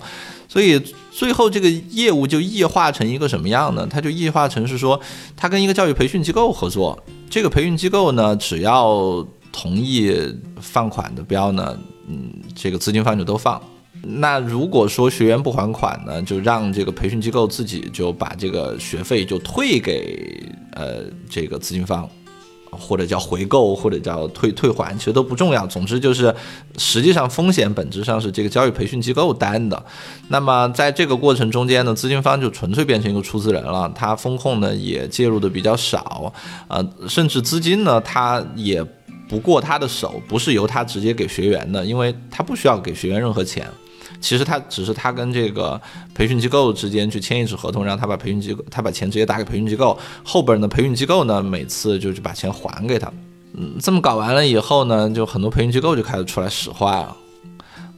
[0.49, 0.79] 所以
[1.11, 3.87] 最后这个业务就异化成一个什么样呢？
[3.91, 5.01] 它就异化成是说，
[5.37, 10.14] 他跟一个教育培训机构合作，这个培训机构呢只要同意
[10.61, 13.61] 放款的标呢，嗯，这个资金方就都放。
[14.11, 20.42] 那如果说学员不还款呢，就让这个培训机构自己就把这个学费就退给
[20.73, 22.09] 呃这个资金方，
[22.71, 25.66] 或者叫回购，或者叫退退还，其实都不重要。
[25.66, 26.35] 总之就是，
[26.79, 29.85] 实际上风险本质上是这个教育培训机构担的。
[30.29, 36.33] 那么在这个过程中间呢，资金方就纯粹变成一个出资人了，他风控呢也介入的比较少，
[36.68, 38.83] 呃，甚至资金呢他也
[39.29, 43.71] 不过他的手，不是由他直接给学员的，因为他不需要给学员任何钱。
[44.20, 45.81] 其实他只是他跟这个
[46.14, 53.12] 培训机构之间去签一纸合同，让他把培训机构他把钱直接打给培训机构，后边呢培训机构呢每次就是把钱还给他，
[53.54, 57.16] 嗯，这么搞完了以后呢，就很多培训机构就开始出来使坏了，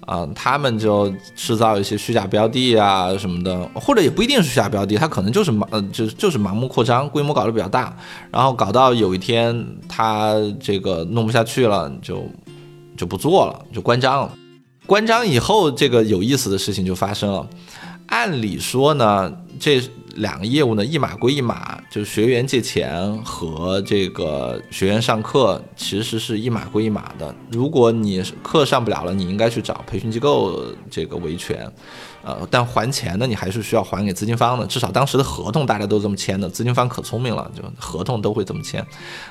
[0.06, 7.96] 啊，他们就制造一些虚假标的啊什么的，或者也不一定是虚假标的，他可能就是盲呃就就是盲目扩张，规模搞得比较大，
[8.30, 12.24] 然后搞到有一天他这个弄不下去了，就
[12.96, 14.32] 就不做了，就关张了。
[14.90, 17.48] 关张以后，这个有意思的事情就发生了。
[18.08, 19.80] 按理说呢，这
[20.16, 27.32] 两个业务呢一码归一码，就是学员借钱和这个学员上课其实是一码归一码的。
[27.52, 31.72] 如果你课上不了了，你应该去找培训机构这个维权。
[32.22, 34.66] 呃，但还钱呢，你还是需要还给资金方的。
[34.66, 38.84] 至少当时的合同大家都这么签的，资金方可聪明了，就合同都会这么签。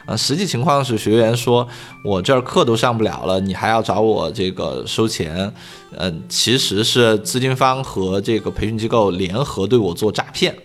[0.07, 1.67] 呃，实际情况是学员说，
[2.03, 5.53] 我这儿课都上不了了，你还要找我这个收钱。
[5.97, 10.55] 嗯，其实是资金方和这个培训机构联合对我做诈骗。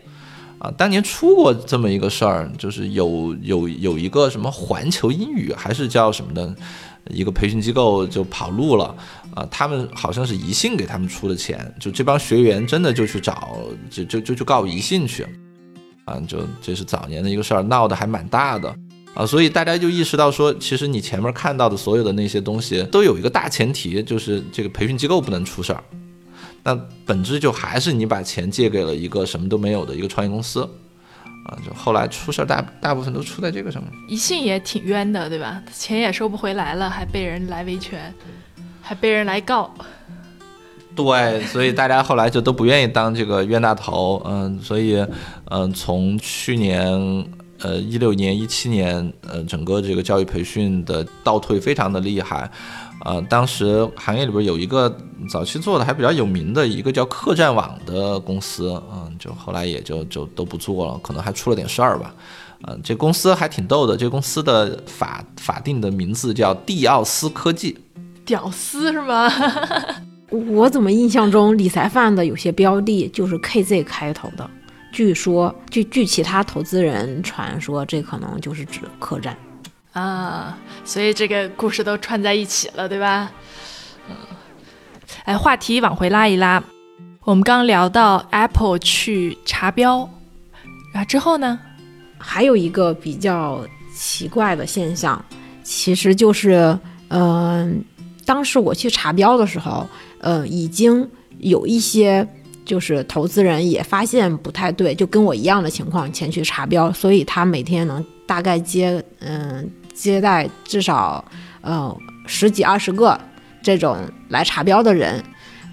[0.59, 6.55] 啊，当年出过这么一个事儿，就是有有有一个什么环球英语还是叫什么的。
[7.11, 8.97] 一个培训机构就跑路了
[9.35, 9.47] 啊！
[9.51, 13.59] 他们好像是宜信给他们出的钱，就这帮学员真的就去找，
[13.91, 15.27] 就就就就告宜信去
[16.05, 16.21] 啊！
[16.27, 18.75] 就这是早年的一个事儿，闹得还蛮大的。
[19.15, 25.83] 啊，所以大家就意识到说，其实你前面看到的所有的那些东西，都有一个大前提，就是这个培训机构不能出事儿。
[26.65, 26.75] 那
[27.05, 30.63] 本质就还是你把钱借给了一个什么都没有的一个创业公司，
[31.47, 33.93] 啊，就后来出事儿大大部分都出在这个上面。
[34.09, 35.63] 宜信也挺冤的，对吧？
[35.73, 38.13] 钱也收不回来了，还被人来维权，
[38.85, 39.69] 还被人来告。
[40.95, 45.05] 对，所以大家后来就都不愿意当这个冤大头，嗯，所以，
[45.47, 46.87] 嗯，从去年，
[47.59, 52.49] 呃，一六年、一七年，呃，整个这个教育培训的倒退非常的厉害，
[53.05, 54.97] 呃，当时行业里边有一个
[55.29, 62.15] 早期做的还比较有名的一个叫客栈网的公司，嗯，就后来也就就都不做了，可能还出了点事儿吧，
[62.69, 67.77] 嗯，这公司还挺逗的，这公司的法法定的名字叫蒂奥斯科技，
[68.25, 69.31] 屌丝是吗？
[70.31, 74.49] 我怎么印象中理财范的有些标的就是 KZ 开头的？
[74.93, 79.37] 据说，据据其他投资人传说，这可能就是指客栈
[79.93, 80.57] 啊。
[80.85, 83.31] 所以这个故事都串在一起了，对吧？
[84.09, 84.17] 嗯。
[85.25, 86.63] 哎，话题往回拉一拉，
[87.25, 90.09] 我们刚聊到 Apple 去查标，
[90.93, 91.59] 啊之后呢，
[92.19, 95.23] 还有一个比较奇怪的现象，
[95.63, 97.85] 其实就是，嗯，
[98.25, 99.87] 当时我去查标的时候。
[100.21, 101.07] 呃，已经
[101.41, 102.27] 有一些
[102.65, 111.23] 就是投资人也发现不太对，就跟我一样的情况前去查标，所以他每天能大概接嗯接待至少
[111.61, 111.95] 呃
[112.27, 113.21] 十几二十个
[113.63, 113.99] 这种
[114.31, 115.23] 来查标的人，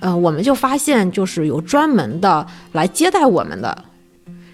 [0.02, 3.86] 呃，我们就发现就是有专门的来接待我们的，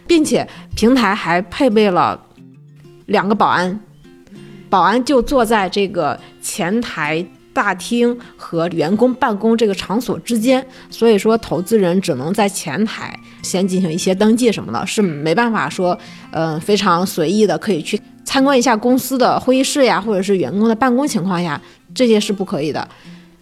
[0.06, 2.24] 并且平台还配备了
[3.08, 3.80] 两个保安，
[4.70, 7.26] 保安就坐在这个前台。
[7.58, 15.98] 大厅和员工办公这个场所之间，所以说投资人只能在前台先进行一些登记什么的，是没办法说，
[16.30, 21.60] 嗯，非常随意的可以去参观一下公司的会议室呀，或者是员工的办公情况下，
[21.96, 22.88] 这些是不可以的。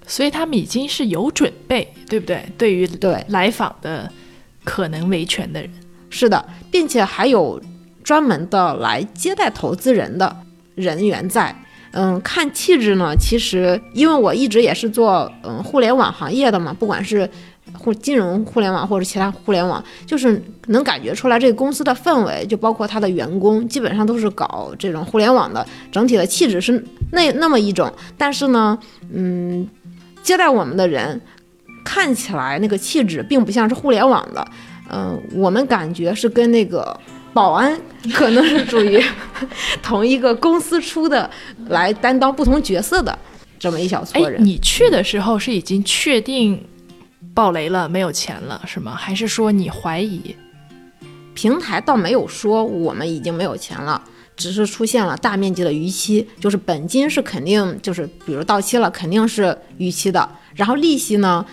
[0.07, 2.41] 所以他们已经是有准备，对不对？
[2.57, 4.09] 对于对来访的
[4.63, 5.69] 可能维权的人，
[6.09, 7.61] 是的，并且还有
[8.01, 10.33] 专门的来接待投资人的
[10.75, 11.53] 人员在。
[11.97, 17.27] 嗯，看气质呢，其实因为我一直也是做嗯互联网行业的嘛，不管是
[17.73, 26.83] 互金融互联网或者其他互联网，就是能感觉出来这个公司的氛围，就包括他的员工，基本上都是搞这种互联网的，整体的气质是
[27.13, 27.89] 那那么一种。
[28.17, 28.77] 但是呢，
[29.13, 29.65] 嗯，
[30.21, 31.21] 接待我们的人
[31.85, 34.45] 看起来那个气质并不像是互联网的，
[34.89, 36.99] 嗯，我们感觉是跟那个。
[37.35, 37.77] 保安
[38.13, 38.97] 可能是属于
[39.83, 41.29] 同一个公司出的，
[41.67, 43.19] 来担当不同角色的
[43.59, 44.41] 这么一小撮人。
[44.43, 46.63] 你去的时候是已经确定
[47.33, 48.95] 爆雷了，没有钱了是吗？
[48.95, 50.33] 还是说你怀疑？
[51.33, 54.01] 平台倒没有说我们已经没有钱了，
[54.37, 61.45] 只是出现了大面积的逾期，就是本金是肯定就是比如到期了肯定是逾期的，然后利息呢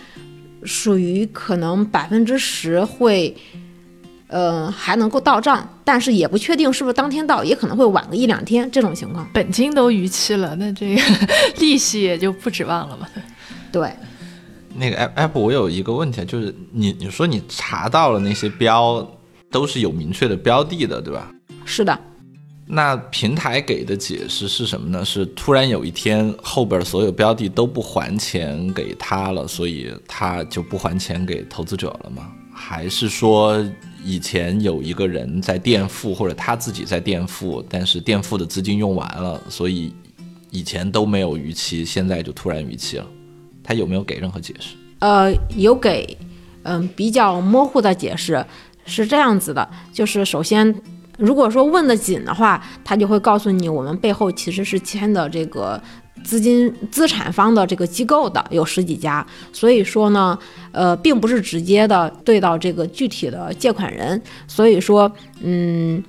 [0.63, 3.35] 属于可能百分之十会。
[4.33, 9.29] 呃，还能够到账，但是也不确定是不是当天到，也可能会晚个一两天这种情况。
[9.31, 11.01] 本金都逾期了，那这个
[11.59, 13.07] 利息也就不指望了嘛。
[13.71, 13.93] 对，
[14.73, 19.07] 那个 app app 我有一个问题，就是你你说你查到了那些标
[19.51, 21.31] 都是有明确的标的的，对吧？
[21.63, 21.95] 是的。
[22.65, 25.05] 那平台给的解释是什么呢？
[25.05, 32.31] 是突然有一天后边所有标的都不还钱给他了，所以他就不还钱给投资者了吗？
[32.51, 33.63] 还是说？
[34.03, 39.93] 以前有一个人在垫付，或者他自己在垫付，但是垫付的资金用完了，所以
[40.51, 43.05] 以前都没有逾期，现在就突然逾期了。
[43.63, 44.75] 他有没有给任何解释？
[44.99, 46.17] 呃，有给，
[46.63, 48.45] 嗯，比较模糊的解释
[48.85, 50.75] 是这样子的，就是首先，
[51.17, 55.81] 如果说问的紧的话，他就会告诉你，我们背后其实是签的这个。
[56.23, 60.37] 资金资产方的这个机构的有十几家，所以说呢，
[60.71, 65.11] 呃，并不是直接的对到这个具体的借款人，所以说，
[65.41, 66.01] 嗯，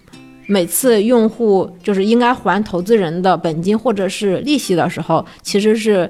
[0.47, 6.09] 每次用户就是应该还投资人的本金或者是利息的时候，其实是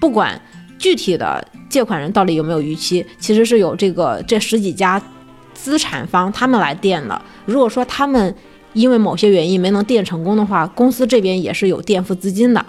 [0.00, 0.40] 不管
[0.78, 5.00] 具体的借款人到底有没有逾期，其实是有这个这十几家
[5.54, 7.20] 资产方他们来垫的。
[7.46, 8.34] 如果说他们
[8.74, 12.62] 因为某些原因没能垫成功的话，公司这边也是有垫付资金的。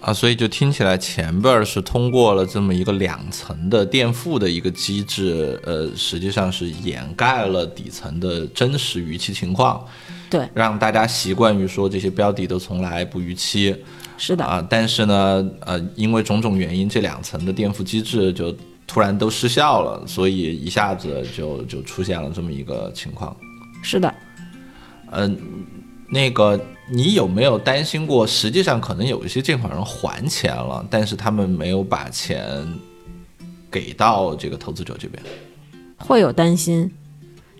[0.00, 9.84] 啊，所以就听起来前边儿是通过了这么一个两层的垫付的一个机制，呃，实际上是掩盖了底层的真实逾期情况，
[10.30, 13.76] 对，让大家习惯于说这些标的都从来不逾期，
[14.16, 23.36] 是的啊，但是呢，呃，因为种种原因，这两层的垫付机制就突然都失效了，所以一下子就就出现了这么一个情况，
[23.82, 24.14] 是的，
[25.10, 25.36] 嗯。
[26.10, 28.26] 那个你有没有担心过？
[28.26, 32.66] 实际上可能有一些借款人还钱了，但是他们没有把钱
[33.70, 35.22] 给到这个投资者这边。
[35.96, 36.90] 会有担心，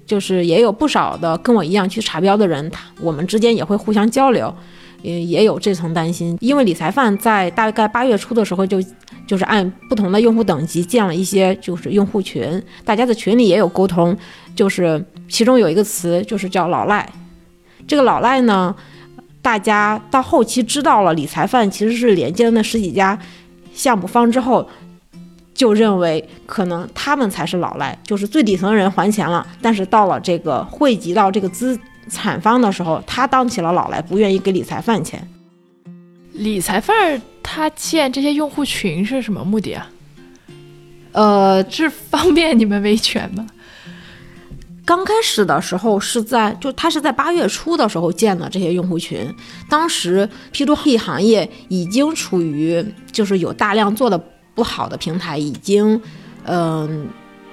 [0.04, 4.52] 就是也有不少的跟我一样去查标的人，他我们之间也会互相交流，
[5.02, 6.36] 也也有这层担心。
[6.40, 8.82] 因为理财范在大概八月初的时候就
[9.28, 14.16] 就是按不同的用户等级建了一些就是用户群，大家在群里也有沟通，
[14.56, 17.08] 就是其中有一个词就是叫老赖，
[17.90, 18.72] 这个老赖呢，
[19.42, 23.18] 大家到后期知道了理财范其实是连接了那十几家
[23.74, 24.64] 项目方之后。
[25.52, 31.78] 就认为可能他们才是老赖，就是最底层的人还钱了，但是到了这个汇集到这个资
[32.08, 35.22] 产方的时候，他当起了老赖，不愿意给理财范钱。
[36.32, 39.90] 理财范儿他建这些用户群是什么目的啊？
[41.12, 43.46] 呃，是方便你们维权吗？
[44.90, 49.32] 刚开始的时候是在就他是在八月初的时候建的这些用户群，
[49.68, 54.20] 当时 P2P 行业已经处于就是有大量做的。
[54.52, 55.98] 不好的平台已经，
[56.44, 57.06] 嗯，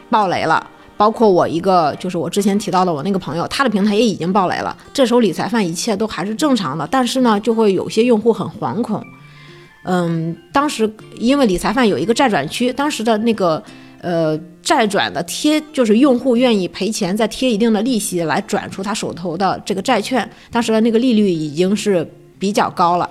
[0.09, 0.67] 爆雷了。
[0.97, 4.75] 包括我一个，就是我之前提到的我那个朋友，他的平台也已经爆雷了。
[4.91, 9.01] 这时候理财范一切都还是正常的，但是呢，就会有些用户很惶恐。
[9.83, 13.63] 嗯，当时因为理财范有一个债转区，当时的那个
[14.08, 23.10] 呃债转的贴，就是用户愿意赔钱再贴一定的利息来转出他手头的这个债券，当时的那个利率已经是比较高了。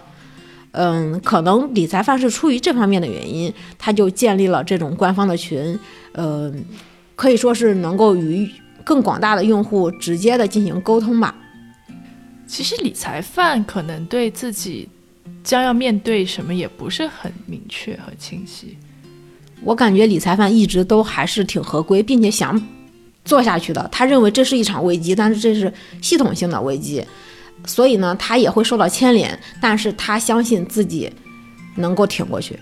[0.73, 5.79] 嗯，可能理财范是出于这方面的原因，他就建立了这种官方的群，
[6.15, 6.65] 嗯，
[7.15, 8.51] 可以说是能够与
[8.83, 11.35] 更广大的用户直接的进行沟通吧。
[12.47, 14.89] 其实理财范可能对自己
[15.45, 18.79] 将要面对什么也不是很明确和清晰。
[19.63, 22.61] 我感觉理财范一直都还是挺合规，并且想
[23.25, 23.89] 做下去的。
[23.91, 27.05] 他认为这是一场危机，但是这是系统性的危机。
[27.65, 31.13] 所以呢，他也会受到牵连，但是他相信自己
[31.75, 32.57] 能够挺过去。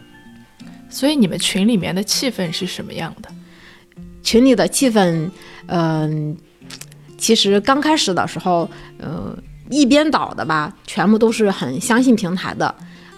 [0.89, 3.29] 所以你们群里面的气氛是什么样的？
[4.23, 5.29] 群里的气氛，
[5.67, 6.35] 嗯，
[7.19, 9.37] 其实刚开始的时候，呃，
[9.69, 12.75] 一边倒的吧，全部都是很相信平台的。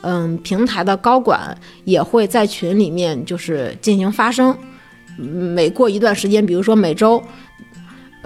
[0.08, 1.52] 嗯，平台的高管
[1.84, 4.56] 也会在群里面就是进行发声，
[5.18, 7.20] 每过一段时间，比如说每周，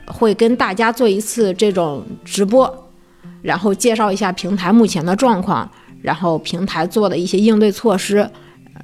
[0.07, 2.87] 会跟大家做一次这种直播。
[3.41, 5.67] 然后介绍一下平台目前的状况，
[6.03, 8.29] 然后平台做的一些应对措施，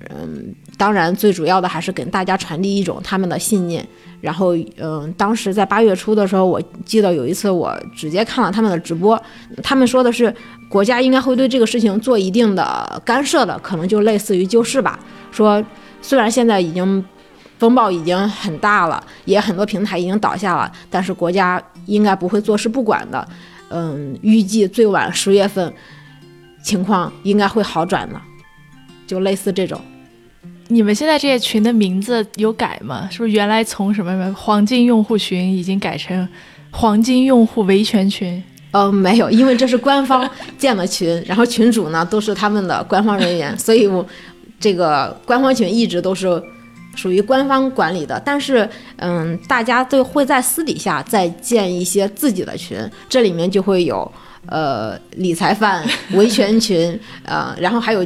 [0.09, 3.87] 嗯，当然最主要的还是给大家传递一种他们的信念。
[4.21, 9.23] 然后，嗯，当时在八月初的时候，我记得有一次我直接看了他们的直播，
[9.63, 10.35] 他们说的是
[10.69, 14.99] 国家应该会对这个事情做一定的干涉的，可能就类似于救市吧。
[15.31, 15.63] 说
[16.01, 17.05] 虽然现在已经
[17.59, 23.29] 风暴已经很大了，也很多平台已经倒下了，但是国家应该不会坐视不管的。
[23.69, 25.73] 嗯，预计最晚十月份，
[26.65, 28.21] 情况应该会好转的，
[29.07, 29.81] 就类似这种。
[30.69, 33.09] 你们现在这些群的名字有改吗？
[33.11, 36.29] 是不是原来从什么什么黄金用户群已经改成
[36.71, 38.43] 黄金用户维权群？
[38.73, 44.07] 呃，没有，因为这是官方建的群，然后群主呢都是他们的官方人员，所以我
[44.61, 46.43] 这个官方群一直都是。
[46.95, 54.11] 属于官方管理的，但是，嗯，大家都会在私底下再建一些自己的群，这里面就会有，
[54.47, 58.03] 呃，理财范、维权群，呃，然后还有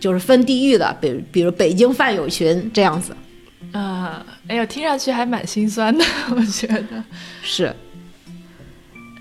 [0.00, 3.16] 就是分地域的，比比如北京饭友群这样子。
[3.72, 7.02] 啊，哎呦，听上去还蛮心酸的，我觉得
[7.42, 7.74] 是。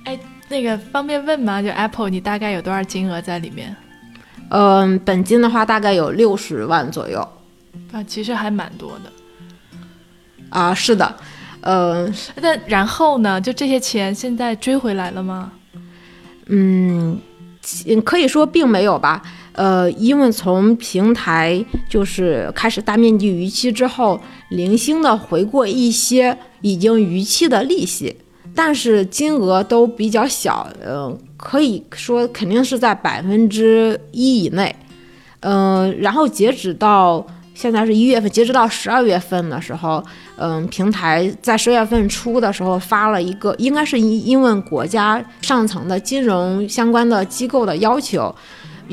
[0.05, 0.19] 哎，
[0.49, 1.61] 那个方便问吗？
[1.61, 3.75] 就 Apple，你大概有多少金额在里面？
[4.49, 7.19] 嗯，本金的话大概有六十万左右。
[7.91, 9.77] 啊，其实还蛮多的，
[10.49, 11.15] 啊，是的，
[11.61, 13.39] 嗯，那然后呢？
[13.41, 15.51] 就这些钱现在追回来了吗？
[16.47, 17.19] 嗯，
[18.03, 19.21] 可以说并没有吧。
[19.53, 28.15] 呃，因为从平台就是开始大面积逾期之后，零星的回过一些已经逾期的利息，
[28.53, 34.75] 但是金额都比较小，嗯，可以说肯定是在百分之一以内。
[35.41, 37.25] 嗯，然后截止到。
[37.55, 40.03] 现在是一月份，截止到十二月份的时候，
[40.37, 48.33] 嗯，平台在十月份初的时候发了一个，应该是因因为国家上层的金融相关的机构的要求，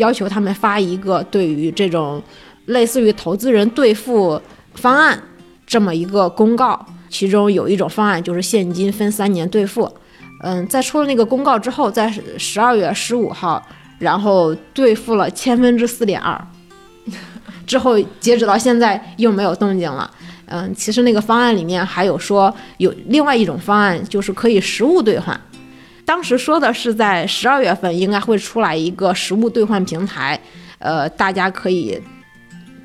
[0.00, 2.20] 要求他们发一个对于这种
[2.66, 4.40] 类似于投资人兑付
[4.74, 5.22] 方案
[5.66, 9.88] 这么一个公告，其中有一种方案就是现金分三年兑付，
[10.42, 13.62] 嗯，在出了那个公告之后，在十二月十五号，
[14.00, 16.40] 然后兑付了千分之四点二。
[17.66, 20.10] 之后截止到现在又没有动静了，
[20.46, 25.40] 嗯，其实那个方案里面还有说有另外一种方案，就是可以实物兑换，
[26.10, 30.36] 当时说的是在十二月份应该会出来一个实物兑换平台，
[30.80, 31.96] 呃，大家可以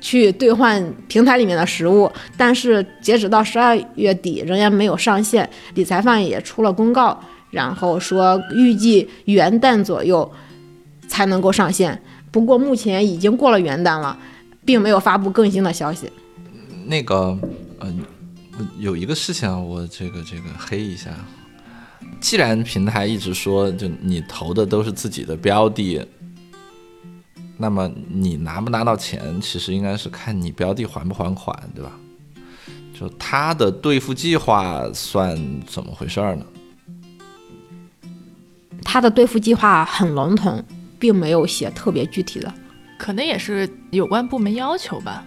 [0.00, 5.50] 去兑换平台里面的实物，但是截止到十二月底仍然没有上线。
[5.74, 7.20] 理财范也出了公告，
[7.50, 10.32] 然后说预计元旦左右
[11.08, 12.00] 才能够上线。
[12.30, 14.16] 不过目前已经过了元旦了，
[14.64, 16.08] 并没有发布更新的消息。
[16.86, 17.36] 那个，
[17.80, 18.04] 嗯、
[18.78, 21.10] 有一个事情啊，我这个这个黑一下。
[22.20, 26.04] 既然平台一直说，就你投的都是自己的标的，
[27.56, 31.92] 那么你拿不拿到钱，其实应该是看你标的还不还款，对吧？
[32.98, 36.46] 就他的兑付计划算怎么回事儿呢？
[38.82, 40.64] 他的兑付计划很笼统，
[40.98, 42.52] 并没有写特别具体的。
[42.98, 45.22] 可能也是有关部门要求吧。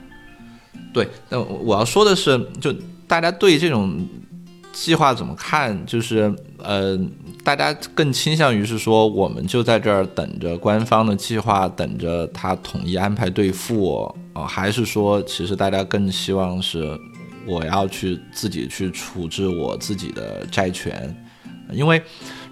[0.92, 2.74] 对，但我要说的是，就
[3.08, 4.08] 大家对这种
[4.72, 5.86] 计划怎么看？
[5.86, 6.98] 就是呃，
[7.44, 16.98] 大家更倾向于是说，我们就在这儿等着官方的计划，等着他统一安排兑付啊、还是说，其实大家更希望是
[17.46, 21.14] 我要去自己去处置我自己的债权？
[21.72, 22.02] 因为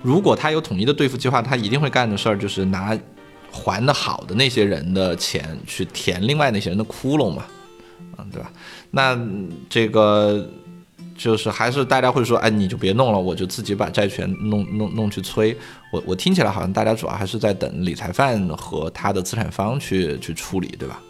[0.02, 2.98] 如果他有统一的兑付计划，他一定会干的事儿就是拿
[3.52, 7.46] 还的好的那些人的钱去填另外那些人的窟窿嘛。
[8.18, 8.52] 嗯，对吧？
[8.92, 9.18] 那
[9.70, 10.48] 这个
[11.18, 15.58] 就是还是大家会说，哎，你就别弄了，我就自己把债权弄弄弄去催。
[15.92, 21.02] 我我听起来好像大家主要还是在等理财犯和他的资产方去去处理，对吧？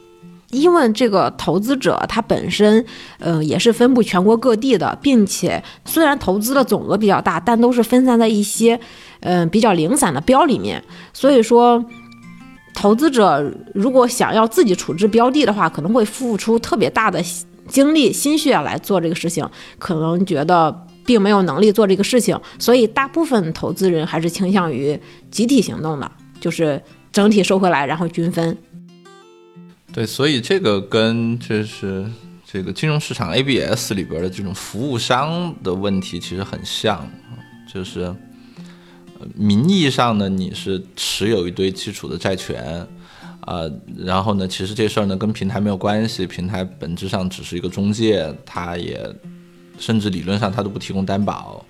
[0.51, 2.86] 因为这个投资者他本身，
[3.20, 8.80] 呃，也是分布全国各地的，并且虽然投资的总额比较大，但都是分散在一些，
[9.20, 10.82] 嗯、比较零散的标里面。
[11.12, 11.84] 所以说，
[12.74, 13.43] 投资者
[13.74, 17.22] 如果想要自己处置标的的话，可能会付出特别大的
[17.68, 19.47] 精力、心血来做这个事情，
[19.78, 24.99] 可能觉得并没有能力做这个事情，所以大部分投资人还是倾向于
[25.30, 28.57] 集体行动的，就是整体收回来，然后均分。
[29.93, 32.05] 对，所以这个跟就是
[32.45, 37.09] 这个金融市场 ABS 里边的这种服务商的问题其实很像，
[37.74, 38.13] 就是
[39.34, 42.86] 名义上呢你是持有一堆基础的债权，
[43.48, 49.00] 呃、然后呢，其实这事儿呢跟平台没有关系，平台本质上只是一个中介，它也
[49.80, 51.66] 甚至理论上它都不提供担保。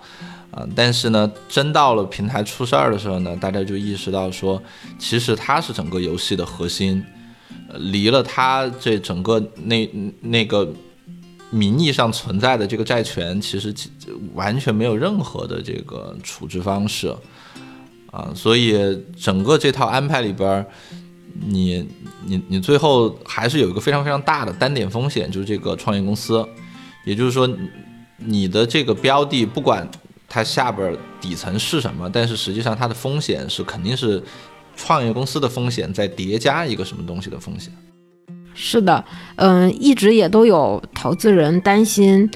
[0.50, 4.60] 啊、但是呢，真到了平台出事儿的时候呢，大家就意识到说，
[4.98, 7.04] 其实它是整个游戏的核心，
[7.70, 9.88] 呃离了它这整个那
[10.22, 10.68] 那个
[11.52, 13.72] 名义上存在的这个债权，其实
[14.34, 17.14] 完全没有任何的这个处置方式
[18.10, 18.74] 啊，所以
[19.16, 20.66] 整个这套安排里边儿，
[21.40, 21.88] 你
[22.26, 26.46] 你你最后还是有一个非常非常大的单点风险，就是这个创业公司，
[27.06, 27.50] 也就是说，
[28.18, 29.88] 你的这个标的不管
[30.28, 34.22] 它下边底层是什么，但是实际上它的风险是肯定是
[34.76, 37.72] 创业公司的风险再叠加一个什么东西的风险。
[38.54, 42.30] 是的，嗯，一直也都有投资人担心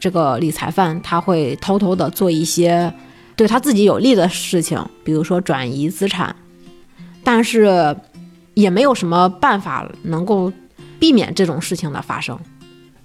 [0.00, 2.92] 这个理财犯他会偷偷的做一些
[3.36, 6.34] 对他自己有利的事情，比如说转移资产，
[7.22, 7.96] 但是
[8.58, 10.52] 也没有什么办法能够
[10.98, 12.36] 避免这种事情的发生。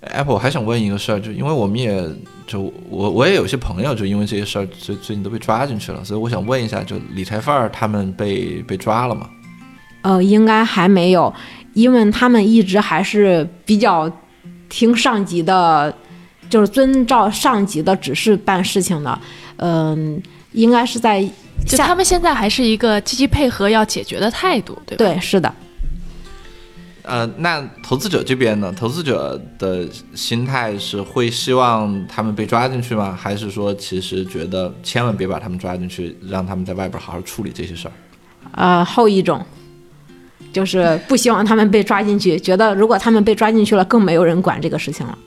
[0.02, 2.04] Apple 我还想问一个事儿，就因为我们也
[2.48, 9.30] 就我我也有些朋友就因为这些事儿最最近都被抓进去了，所以我想问一下，就理财范儿他们被被抓了吗？
[10.02, 11.32] 呃，应该还没有，
[11.74, 14.12] 因为他们一直还是比较
[14.70, 15.96] 听上级的，
[16.50, 19.20] 就是遵照上级的指示办事情的。
[19.58, 20.20] 嗯、
[20.54, 21.24] 应该是在
[21.68, 25.06] 就他们现在还是一个积极配合要解决的态度，对吧？
[25.06, 25.54] 对，是的。
[27.04, 28.74] 呃，那投资者这边呢？
[28.78, 29.86] 投资者的
[30.16, 33.14] 心态是会希望他们被抓进去吗？
[33.14, 37.94] 还是说其实觉得千万别把他们抓进去，让他们在外边好好处理这些事儿？
[38.54, 39.46] 呃，后一种，
[40.54, 45.18] 就是不希望他们被抓进去，觉得如果他们被抓进去了，更没有人管这个事情了。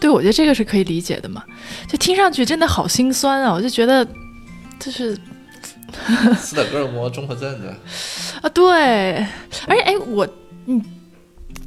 [0.00, 1.44] 对，我觉得这个是可以理解的嘛。
[1.86, 3.52] 就听上去真的好心酸啊！
[3.52, 4.06] 我就觉得，
[4.78, 5.14] 就是
[6.38, 7.68] 斯德哥尔摩综合症的。
[8.40, 9.16] 啊，对，
[9.66, 10.26] 而且哎，我
[10.66, 10.82] 嗯，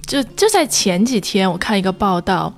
[0.07, 2.51] 就就在前几天，我看一个报道，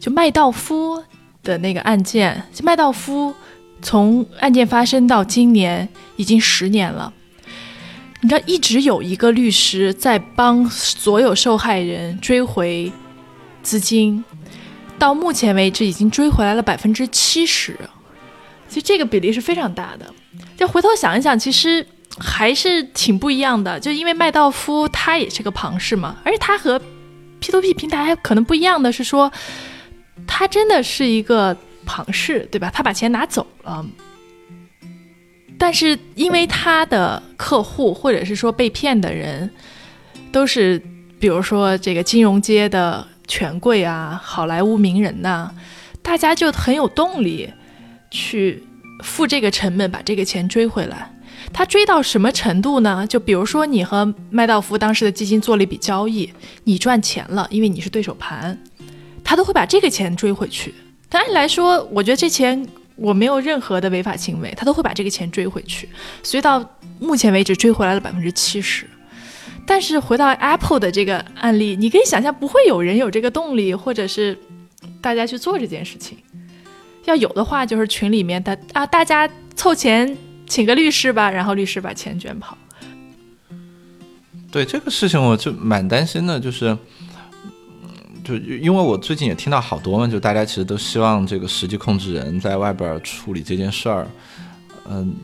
[0.00, 1.02] 就麦道夫
[1.42, 3.34] 的那个案件，就麦道夫
[3.82, 7.12] 从案件发生到今年已经十年了。
[8.20, 12.90] 你知道，一直有一个律师在帮所有受害人追回
[13.62, 14.24] 资金，
[14.98, 17.78] 到目前为止已经追回来了百分之七十，
[18.68, 20.12] 其实这个比例是非常大的。
[20.56, 21.86] 就回头想一想，其实
[22.18, 23.78] 还是挺不一样的。
[23.78, 26.80] 就因为麦道夫他也是个庞氏嘛，而且他和
[27.40, 29.32] P to P 平台可能不一样的是说，
[30.26, 32.70] 他真的是一个庞氏，对吧？
[32.70, 33.86] 他把钱拿走了，
[35.56, 39.48] 但是因为他的客户或者是说被骗的人，
[40.32, 40.82] 都是
[41.20, 45.52] 比如说这个金融街的权贵啊、好莱坞名人呐、
[46.02, 47.48] 大家就很有动力
[48.10, 48.64] 去
[49.04, 51.12] 付这个成本把这个钱追回来。
[51.52, 53.06] 他追到什么程度呢？
[53.06, 56.30] 就比如说你和麦道夫当时的基金做了一笔交易，
[56.64, 58.58] 你赚钱了，因为你是对手盘，
[59.22, 60.74] 他都会把这个钱追回去。
[61.08, 62.66] 但按理来说，我觉得这钱
[62.96, 65.88] 我没有任何的违法行为，他都会把这个钱追回去。
[66.22, 66.62] 所以到
[66.98, 68.86] 目前为止追回来了百分之七十。
[69.68, 74.36] 但是回到 Apple 的这个案例，你可以想象，不会有人有这个动力，或者是
[75.02, 76.16] 大家去做这件事情。
[77.04, 80.16] 要有的话，就是群里面的啊，大家凑钱
[80.46, 82.56] 请个律师吧，然后律师把钱卷跑。
[84.50, 86.74] 对这个事情，我就蛮担心的，就是，
[88.24, 94.06] 就因为我最近也听到好多嘛，就大家其实都希望这个实际控制人在外边处理这件事儿，
[94.88, 95.14] 嗯，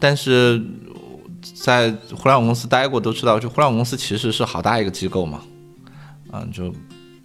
[0.00, 0.62] 但是
[1.54, 5.40] 在互联网公司待过都知道，就互联网公司其实是好大一个机构嘛，
[6.32, 6.72] 嗯，就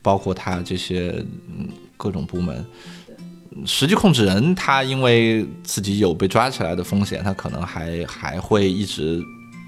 [0.02, 1.24] 包括它这些
[1.58, 2.66] 嗯各种部门。
[3.66, 9.20] 实际控制人他因为自己有被抓起来的风险，他可能还还会一直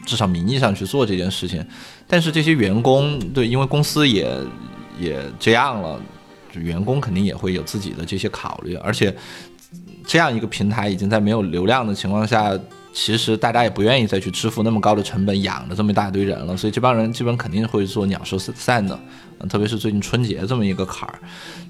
[0.05, 1.65] 至少名义上去做这件事情，
[2.07, 4.31] 但是这些员工对，因为公司也
[4.99, 5.99] 也这样了，
[6.53, 9.15] 就员工肯定也会有自己的这些考虑，而且
[10.05, 12.55] 这样一个平台已经在没有流量的情况下，
[12.91, 18.99] 其实大家也不愿意再去支付那么高的成本养了这么一大堆人了，所以这帮人基本肯定会做鸟兽散的，
[19.47, 21.19] 特别是最近春节这么一个坎儿。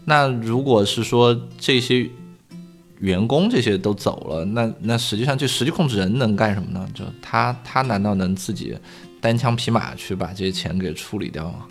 [0.06, 2.10] 那如果是说这些
[3.00, 6.88] 员工这些都走了，那那实际上这实际控制人能干什么呢？
[6.94, 8.76] 就他他难道能自己
[9.22, 11.66] 单枪匹马去把这些钱给处理掉吗？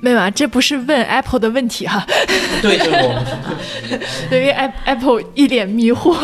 [0.00, 2.06] 没有啊，这不是问 Apple 的问题哈、
[2.62, 3.24] 对，就是我们
[4.30, 6.14] 对，因为 App- Apple 一脸迷惑。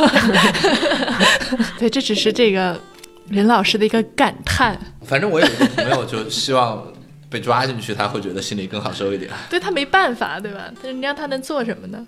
[1.78, 2.80] 对，这只是这个
[3.28, 4.78] 任老师的一个感叹。
[5.02, 6.86] 反正我有一个朋友就希望
[7.28, 9.28] 被抓进去，他会觉得心里更好受一点。
[9.50, 10.70] 对他没办法，对吧？
[10.80, 12.06] 但是你让他能做什么呢？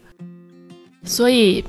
[1.04, 1.64] 所以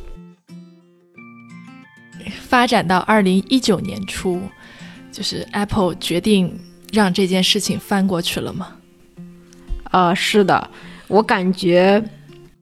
[2.48, 4.42] 发展到二零一九年初，
[5.12, 6.56] 就是 Apple 决定
[6.94, 8.76] 让这件事情翻过去了吗？
[9.92, 10.70] 呃，是的，
[11.08, 12.04] 我感觉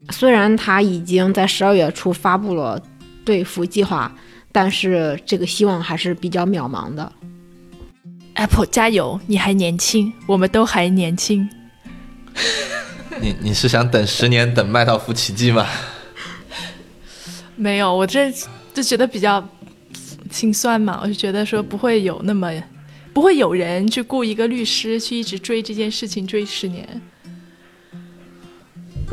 [0.10, 2.82] 虽然他已经在十二月初发布了
[3.24, 4.14] 对付计划，
[4.52, 7.12] 但是这个希望还是比较渺茫的。
[8.36, 11.50] Apple 加油，你还年轻，我们都还年轻。
[13.22, 15.66] 你你是想等十年等麦道夫奇迹吗？
[17.56, 18.30] 没有，我这
[18.74, 19.44] 就觉得比较
[20.30, 22.52] 心酸嘛，我就觉得说不会有那么，
[23.14, 27.02] 不会有人去雇一个律师去一直追这件事情追十年。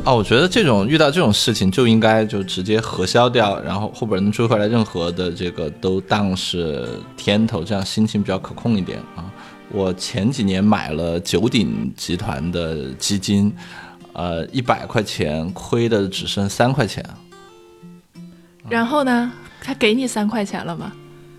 [0.04, 9.30] 哦，我觉得这种遇到这种事情就应该就直接核销掉，然后后边能追回来任何的这个都当是天头，这样心情比较可控一点啊。
[9.70, 13.54] 我前几年买了九鼎集团的基金，
[14.12, 17.04] 呃，一百块钱亏的只剩三块钱。
[18.68, 19.30] 然后呢，
[19.60, 20.90] 他给你三块钱了吗？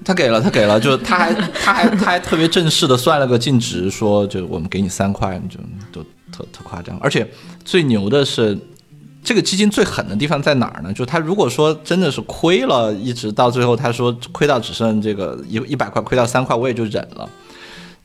[0.05, 5.59] 他给了，他给了，就他还他还他还特别正式的算了个净值，说就我们给你三块，就
[5.91, 6.97] 都特特夸张。
[6.99, 7.25] 而且
[7.63, 8.57] 最牛的是，
[9.23, 10.91] 这个基金最狠的地方在哪儿呢？
[10.91, 17.29] 就他如果说真的是亏了，一直到最后他说亏到只剩这个一一百块，亏到三块，我也就忍了。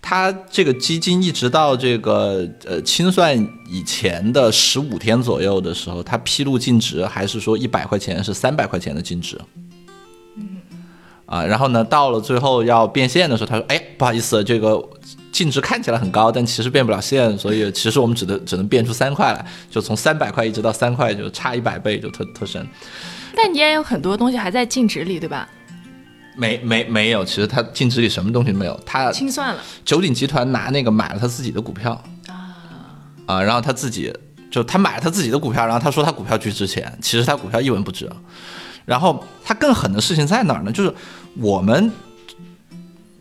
[0.01, 3.37] 他这个基金一直到这个呃清算
[3.69, 9.37] 以前的十五天左右的时候，他披露净值还是说一百块钱是三百块钱的净值。
[11.27, 14.83] 啊，然后呢，到了最后要变现的时候，他说：“哎，不好意思，这个
[15.39, 22.67] 净值看起来很高，但其实变不了现，所以其实我们只能只能变出三块来，就从三百块一直到三块，就差一百倍，就特特深。
[23.37, 25.49] 但你也有很多东西还在净值里，对吧？
[26.35, 29.63] 没没没有，其实它净值里什么东西都没有，它清算了。
[29.85, 32.03] 九鼎集团拿那个买了他自己的股票
[33.27, 34.13] 啊，然后他自己
[34.51, 38.11] 就他买了他自己的股票，然后他说他股票巨值钱，其实他股票一文不值。
[38.85, 40.73] 然后他更狠的事情在哪儿呢？
[40.73, 40.93] 就是
[41.37, 41.93] 我们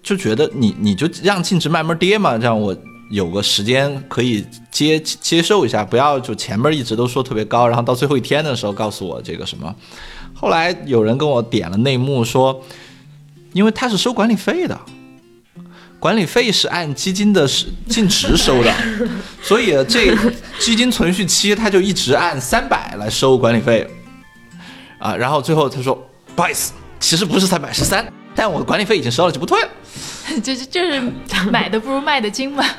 [0.07, 2.73] 就觉得你你就让净值慢慢跌嘛，这样我
[3.09, 9.75] 有个时间可以接接受一下，不要就前面一直都说特别高，然后到最后一天的时候告诉我这个什么。
[10.33, 12.63] 后来有人跟我点了内幕说，
[13.51, 14.79] 因为他是收管理费的。
[15.99, 17.45] 管理费是按基金的
[17.89, 18.73] 净值收的，
[19.43, 20.15] 所以这
[20.57, 23.85] 基金存续期他就一直按三百来收管理费，
[24.99, 26.01] 啊，然后最后他说
[26.33, 28.05] 不好意思，其实不是三百是三，
[28.37, 29.67] 但我管理费已经收了就不退了。
[30.43, 31.01] 就是就是
[31.51, 32.63] 买的不如卖的精嘛。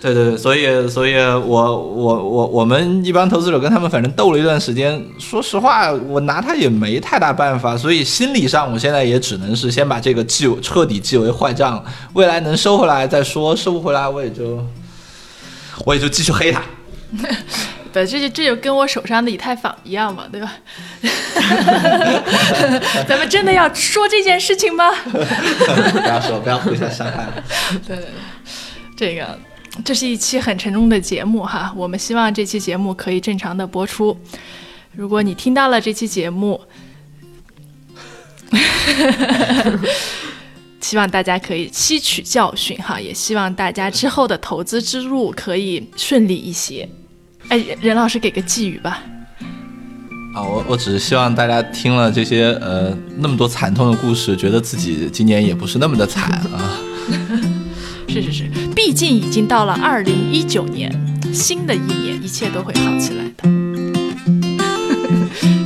[0.00, 14.64] 对对对，所以所以我我我我们一般投资者跟他们反正斗了一段时间，说实话，我拿他也没太大办法，所以心理上我现在也只能是先把这个记彻底记为坏账，未来能收回来再说，收不回来我也就
[15.84, 16.62] 我也就继续黑他。
[18.04, 20.54] 不，这就这就跟我手上的以太坊一样嘛，对吧？
[23.08, 24.90] 咱们真的要说这件事情吗？
[25.04, 25.18] 不
[26.06, 27.26] 要说，不要互相伤害。
[27.86, 28.06] 对 对
[28.96, 29.38] 对，这个
[29.84, 34.16] 这是一期很沉重的节目哈，我们希望这期节目可以正常的播出。
[34.92, 36.60] 如果你听到了这期节目，
[40.80, 46.88] 希望大家可以吸取教训哈，也希望大家之后的投资之路可以顺利一些。
[47.48, 49.02] 哎，任任老师给个寄语吧。
[50.34, 56.78] 啊，我我只是希望大家听了这些呃那么多惨痛的故事，觉得自己今年也不是那么的惨啊。
[58.08, 58.44] 是是是，
[58.74, 60.90] 毕竟已经到了二零一九年，
[61.32, 63.48] 新的一年一切都会好起来的。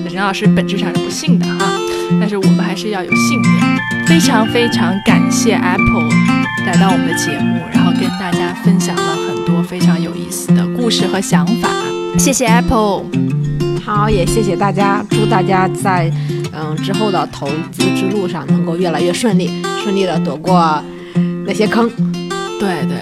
[0.13, 1.81] 任老师本质上是不信的哈，
[2.21, 3.53] 但是我们还是要有信念。
[4.07, 6.09] 非常非常感谢 Apple
[6.67, 11.69] 来到我们的节目，然后跟大家分享了很多非常有意思的故事和想法。
[12.19, 13.05] 谢谢 Apple。
[13.85, 16.13] 好，也谢谢大家，祝大家在
[16.53, 20.83] 嗯之后的投资之路上能够越来越顺利，顺利的躲过
[21.47, 21.89] 那些坑。
[22.59, 22.99] 对对，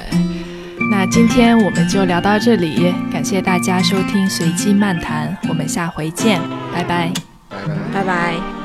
[0.90, 6.38] 那今天我们就聊到这里，感谢大家收听随机漫谈，我们下回见，
[6.74, 7.10] 拜拜。
[7.48, 7.74] 拜拜。
[7.94, 8.59] 拜拜。